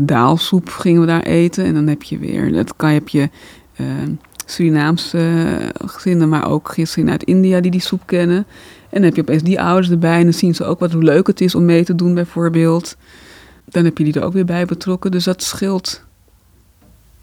[0.00, 1.64] daalsoep, gingen we daar eten.
[1.64, 3.30] En dan heb je weer, dat kan, je
[3.76, 4.12] ehm,
[4.46, 8.36] Surinaamse gezinnen, maar ook gezinnen uit India die die soep kennen.
[8.90, 11.02] En dan heb je opeens die ouders erbij en dan zien ze ook wat hoe
[11.02, 12.96] leuk het is om mee te doen bijvoorbeeld.
[13.64, 16.04] Dan heb je die er ook weer bij betrokken, dus dat scheelt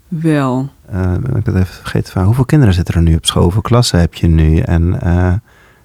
[0.08, 0.68] wel.
[0.92, 3.42] Uh, ben ik het even vergeten van, hoeveel kinderen zitten er nu op school?
[3.42, 4.58] Hoeveel klassen heb je nu?
[4.58, 5.00] En,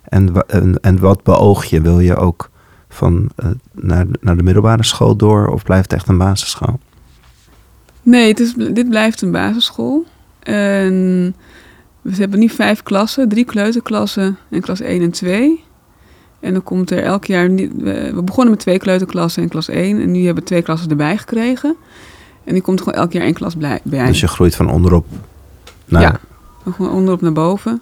[0.04, 1.82] en, en, en, wat beoog je?
[1.82, 2.51] Wil je ook
[2.94, 6.80] van uh, naar, naar de middelbare school door of blijft het echt een basisschool?
[8.04, 10.06] Nee, het is, dit blijft een basisschool.
[10.40, 11.36] En
[12.02, 15.64] we hebben nu vijf klassen, drie kleuterklassen en klas 1 en 2.
[16.40, 17.50] En dan komt er elk jaar.
[17.56, 20.02] We begonnen met twee kleuterklassen in klas 1.
[20.02, 21.76] En nu hebben we twee klassen erbij gekregen.
[22.44, 23.82] En die komt gewoon elk jaar één klas bij.
[23.84, 25.06] Dus je groeit van onderop
[25.86, 26.02] naar.
[26.02, 26.20] Ja,
[26.72, 27.82] gewoon onderop naar boven.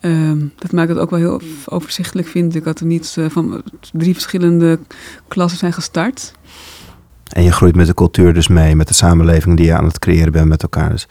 [0.00, 2.64] Um, dat maakt het ook wel heel overzichtelijk, vind ik.
[2.64, 4.78] Dat er niet uh, van drie verschillende
[5.28, 6.32] klassen zijn gestart.
[7.28, 9.98] En je groeit met de cultuur dus mee, met de samenleving die je aan het
[9.98, 10.90] creëren bent met elkaar.
[10.90, 11.06] Dus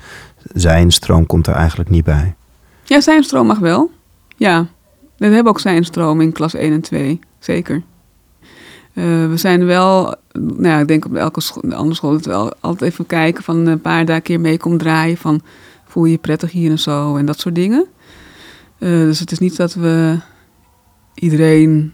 [0.53, 2.35] zijn stroom komt er eigenlijk niet bij.
[2.83, 3.91] Ja, zijn stroom mag wel.
[4.35, 4.67] Ja,
[5.17, 7.81] we hebben ook zijn stroom in klas 1 en 2, zeker.
[8.93, 12.25] Uh, we zijn wel, nou ja, ik denk op elke school, de andere school, dat
[12.25, 15.41] we wel altijd even kijken van een paar dagen keer mee komt draaien van
[15.85, 17.87] voel je je prettig hier en zo en dat soort dingen.
[18.79, 20.19] Uh, dus het is niet dat we
[21.13, 21.93] iedereen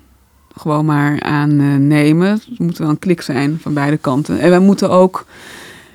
[0.55, 2.27] gewoon maar aannemen.
[2.27, 4.39] Uh, het moet wel een klik zijn van beide kanten.
[4.39, 5.25] En wij moeten ook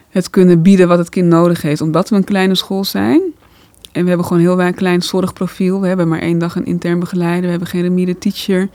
[0.08, 3.20] het kunnen bieden wat het kind nodig heeft, omdat we een kleine school zijn.
[3.92, 5.80] En we hebben gewoon heel weinig klein zorgprofiel.
[5.80, 7.42] We hebben maar één dag een intern begeleider.
[7.42, 8.68] We hebben geen remedial teacher.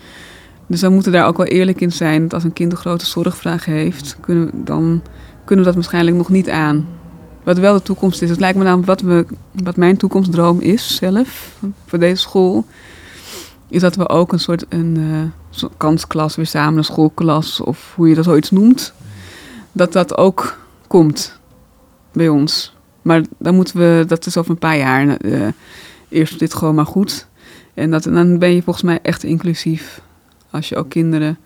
[0.68, 2.22] Dus we moeten daar ook wel eerlijk in zijn.
[2.22, 5.02] Dat als een kind een grote zorgvraag heeft, kunnen, dan
[5.46, 6.88] kunnen we dat waarschijnlijk nog niet aan.
[7.44, 8.30] Wat wel de toekomst is.
[8.30, 12.66] Het lijkt me namelijk wat, we, wat mijn toekomstdroom is zelf voor deze school.
[13.68, 18.10] Is dat we ook een soort een, uh, kansklas, weer samen een schoolklas of hoe
[18.10, 18.94] je dat zoiets noemt.
[19.72, 21.40] Dat dat ook komt
[22.12, 22.76] bij ons.
[23.02, 25.26] Maar dan moeten we, dat is over een paar jaar.
[25.26, 25.48] Uh,
[26.10, 27.28] eerst dit gewoon maar goed.
[27.74, 30.02] En, dat, dan ben je volgens mij echt inclusief.
[30.50, 31.38] Als je ook kinderen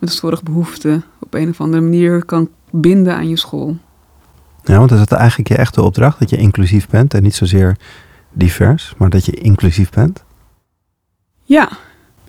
[0.00, 3.76] met zorgbehoeften op een of andere manier kan binden aan je school.
[4.68, 6.18] Ja, want is dat eigenlijk je echte opdracht?
[6.18, 7.76] Dat je inclusief bent en niet zozeer
[8.32, 10.24] divers, maar dat je inclusief bent?
[11.44, 11.68] Ja,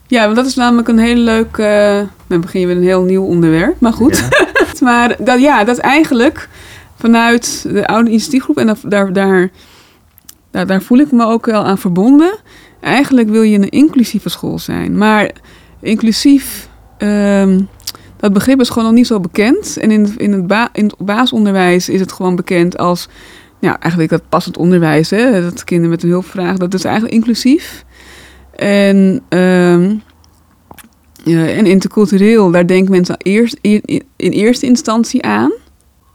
[0.08, 1.58] ja want dat is namelijk een heel leuk.
[1.58, 4.28] Uh, dan begin je met een heel nieuw onderwerp, maar goed.
[4.30, 4.48] Ja.
[4.88, 6.50] maar dat, ja, dat eigenlijk
[6.96, 9.50] vanuit de oude initiatiefgroep, en daar, daar,
[10.52, 12.38] daar, daar voel ik me ook wel aan verbonden.
[12.80, 14.98] Eigenlijk wil je een inclusieve school zijn.
[14.98, 15.32] Maar
[15.82, 17.68] inclusief, um,
[18.20, 19.78] dat begrip is gewoon nog niet zo bekend.
[19.78, 23.08] En in, in, het, in het basisonderwijs is het gewoon bekend als,
[23.60, 25.10] ja, eigenlijk dat passend onderwijs.
[25.10, 25.42] Hè?
[25.42, 27.86] Dat kinderen met een hulpvraag, dat is eigenlijk inclusief.
[28.56, 29.22] En,
[31.24, 35.52] ja, en intercultureel, daar denken mensen eerst, in, eerste instantie aan.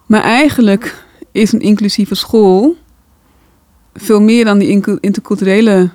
[0.07, 2.77] Maar eigenlijk is een inclusieve school
[3.95, 5.91] veel meer dan die interculturele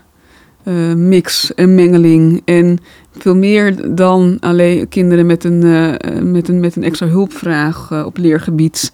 [0.66, 2.41] uh, mix en mengeling.
[2.45, 2.80] En
[3.12, 8.05] veel meer dan alleen kinderen met een, uh, met een, met een extra hulpvraag uh,
[8.05, 8.91] op leergebied.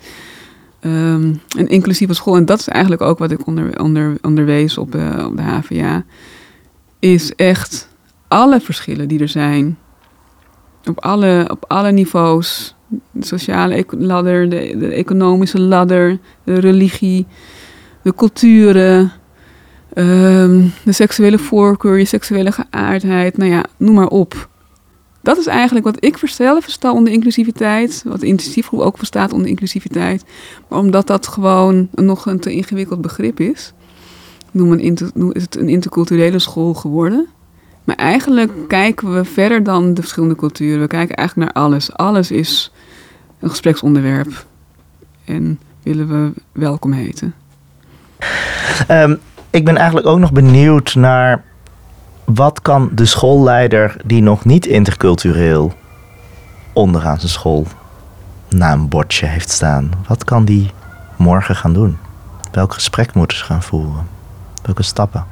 [0.79, 4.91] Ehm, een inclusieve school, en dat is eigenlijk ook wat ik onder, onder, onderwees op
[4.91, 6.03] de, op de HVA,
[6.99, 7.89] is echt
[8.27, 9.77] alle verschillen die er zijn.
[10.85, 12.75] Op alle, op alle niveaus.
[13.11, 17.25] De sociale ladder, de, de economische ladder, de religie,
[18.01, 19.11] de culturen,
[19.95, 23.37] ehm, de seksuele voorkeur, je seksuele geaardheid.
[23.37, 24.49] Nou ja, noem maar op.
[25.21, 28.03] Dat is eigenlijk wat ik zelf versta onder inclusiviteit.
[28.05, 30.23] Wat de intensivgroep ook verstaat onder inclusiviteit.
[30.67, 33.73] Maar omdat dat gewoon nog een te ingewikkeld begrip is,
[34.51, 37.27] noem een is het een interculturele school geworden.
[37.83, 40.79] Maar eigenlijk kijken we verder dan de verschillende culturen.
[40.79, 41.93] We kijken eigenlijk naar alles.
[41.93, 42.71] Alles is
[43.39, 44.45] een gespreksonderwerp.
[45.25, 47.33] En willen we welkom heten.
[48.91, 49.19] Um,
[49.55, 51.43] ik ben eigenlijk ook nog benieuwd naar
[52.23, 55.73] wat kan de schoolleider die nog niet intercultureel
[56.73, 57.65] onderaan zijn school
[58.49, 60.71] naambordje heeft staan, wat kan die
[61.17, 61.97] morgen gaan doen?
[62.51, 64.07] Welk gesprek moeten ze gaan voeren?
[64.63, 65.25] Welke stappen?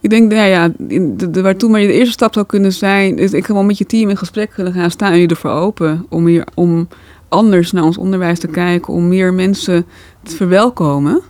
[0.00, 3.32] Ik denk, nou ja, de, de, waartoe maar de eerste stap zou kunnen zijn, is
[3.32, 6.26] ik gewoon met je team in gesprek kunnen gaan staan en je ervoor open om,
[6.26, 6.88] hier, om
[7.28, 9.86] anders naar ons onderwijs te kijken, om meer mensen
[10.22, 11.22] te verwelkomen.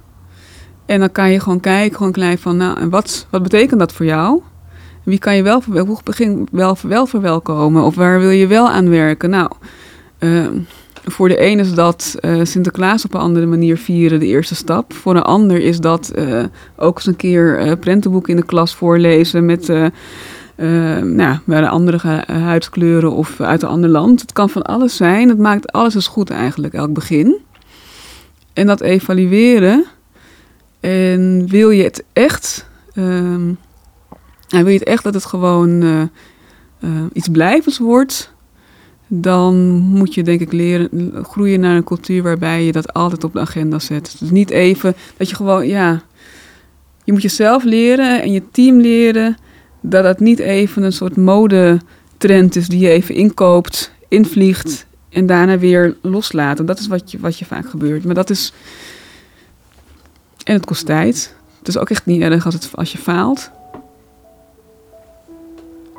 [0.91, 3.93] En dan kan je gewoon kijken, gewoon klein van, nou, en wat, wat betekent dat
[3.93, 4.43] voor jou?
[5.03, 7.83] Wie kan je wel, hoe begin wel, wel verwelkomen?
[7.83, 9.31] Of waar wil je wel aan werken?
[9.31, 9.51] Nou,
[10.19, 10.59] ehm,
[11.05, 14.93] voor de een is dat uh, Sinterklaas op een andere manier vieren de eerste stap.
[14.93, 16.45] Voor een ander is dat uh,
[16.77, 19.73] ook eens een keer uh, prentenboek in de klas voorlezen met
[21.03, 24.21] nou, bij andere huidskleuren of uit een ander land.
[24.21, 25.29] Het kan van alles zijn.
[25.29, 27.39] Het maakt alles eens goed eigenlijk, elk begin.
[28.53, 29.87] En dat evalueren.
[30.81, 32.69] En wil je het echt...
[32.95, 33.59] Um,
[34.49, 36.11] wil je het echt dat het gewoon
[37.13, 38.33] iets blijvends wordt
[39.13, 43.33] dan moet je denk ik leren groeien naar een cultuur waarbij je dat altijd op
[43.33, 44.17] de agenda zet.
[44.19, 46.03] Dus niet even dat je gewoon, ja,
[47.05, 49.37] je moet jezelf leren en je team leren
[49.81, 55.59] dat het niet even een soort modetrend is die je even inkoopt, invliegt en daarna
[55.59, 56.59] weer loslaat.
[56.59, 58.05] En dat is wat je, wat je vaak gebeurt.
[58.05, 58.53] Maar dat is.
[60.51, 61.35] En het kost tijd.
[61.59, 63.51] Het is ook echt niet erg als, het, als je faalt.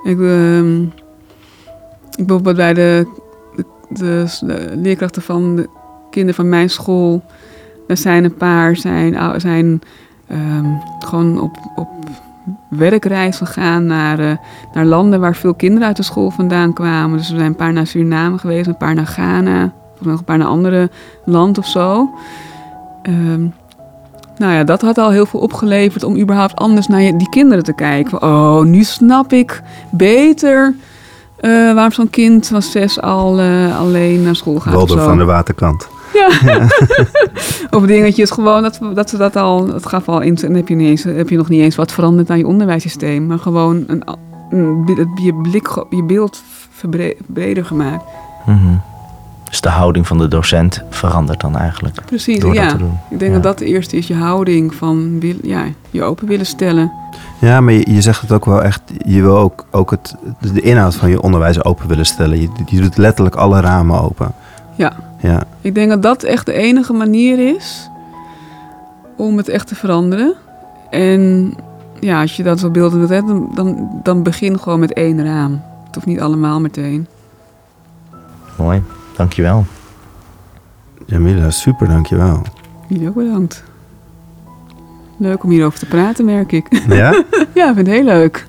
[0.04, 0.82] Ik, uh,
[2.16, 3.08] ik bijvoorbeeld bij de,
[3.90, 4.26] de,
[4.76, 5.70] leerkrachten van de
[6.10, 7.24] kinderen van mijn school.
[7.88, 9.82] Er zijn een paar zijn, zijn
[10.32, 11.90] um, gewoon op, op
[12.70, 14.34] werkreis gegaan naar, uh,
[14.74, 17.18] naar landen waar veel kinderen uit de school vandaan kwamen.
[17.18, 20.38] Dus er zijn een paar naar Suriname geweest, een paar naar Ghana, nog een paar
[20.38, 20.90] naar andere
[21.26, 22.10] land of zo.
[23.04, 23.54] Um,
[24.38, 27.74] nou ja, dat had al heel veel opgeleverd om überhaupt anders naar die kinderen te
[27.74, 28.22] kijken.
[28.22, 29.62] Oh, nu snap ik
[29.92, 30.76] beter
[31.42, 34.74] uh, waarom zo'n kind van zes al uh, alleen naar school gaat.
[34.74, 35.88] Waldo van de waterkant.
[36.14, 36.30] Ja.
[36.46, 36.68] ja.
[37.78, 40.76] of dingetjes gewoon, dat, dat ze dat al, dat gaf al in, dan heb je,
[40.76, 43.26] niet eens, heb je nog niet eens wat veranderd aan je onderwijssysteem.
[43.26, 44.04] Maar gewoon een,
[44.50, 44.84] een,
[45.24, 46.44] je blik, je beeld
[47.28, 48.04] breder gemaakt.
[48.46, 48.82] Mm -hmm.
[49.52, 52.02] Dus de houding van de docent verandert dan eigenlijk.
[52.06, 52.76] Precies, ja.
[53.10, 56.92] Ik denk dat dat de eerste is, je houding van ja, je open willen stellen.
[57.40, 58.82] Ja, maar je, je, zegt het ook wel echt.
[59.06, 60.16] Je wil ook, ook het,
[60.54, 62.42] de inhoud van je onderwijs open willen stellen.
[62.42, 64.34] Je, je doet letterlijk alle ramen open.
[64.76, 64.94] Ja.
[65.20, 65.44] ja.
[65.62, 67.90] Ik denk dat dat echt de enige manier is
[69.18, 70.34] om het echt te veranderen.
[70.90, 71.54] En
[72.00, 75.62] ja, als je dat zo beelden wilt hebben, dan, dan begin gewoon met één raam.
[75.86, 77.08] Het hoeft niet allemaal meteen.
[78.58, 78.82] Mooi,
[79.22, 79.66] dankjewel.
[81.06, 82.42] Jamila, super, dankjewel.
[82.88, 83.64] Jullie ook bedankt.
[85.18, 86.84] Leuk om hierover te praten, merk ik.
[86.88, 87.24] Ja?
[87.60, 88.48] ja, ik vind het heel leuk.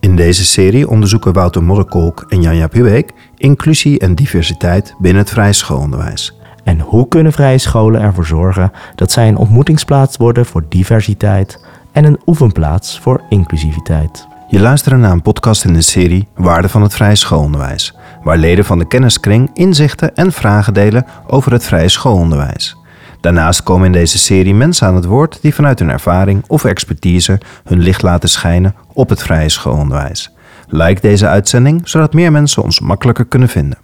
[0.00, 5.52] In deze serie onderzoeken Wouter Modderkolk en Janja Pubeek inclusie en diversiteit binnen het vrije
[5.52, 6.38] schoolonderwijs.
[6.64, 12.04] En hoe kunnen vrije scholen ervoor zorgen dat zij een ontmoetingsplaats worden voor diversiteit en
[12.04, 14.26] een oefenplaats voor inclusiviteit?
[14.48, 18.64] Je luistert naar een podcast in de serie Waarde van het vrije schoolonderwijs, waar leden
[18.64, 22.76] van de kenniskring inzichten en vragen delen over het vrije schoolonderwijs.
[23.20, 27.40] Daarnaast komen in deze serie mensen aan het woord die vanuit hun ervaring of expertise
[27.64, 30.34] hun licht laten schijnen op het vrije schoolonderwijs.
[30.68, 33.78] Like deze uitzending zodat meer mensen ons makkelijker kunnen vinden.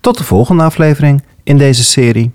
[0.00, 2.32] Tot de volgende aflevering in deze serie.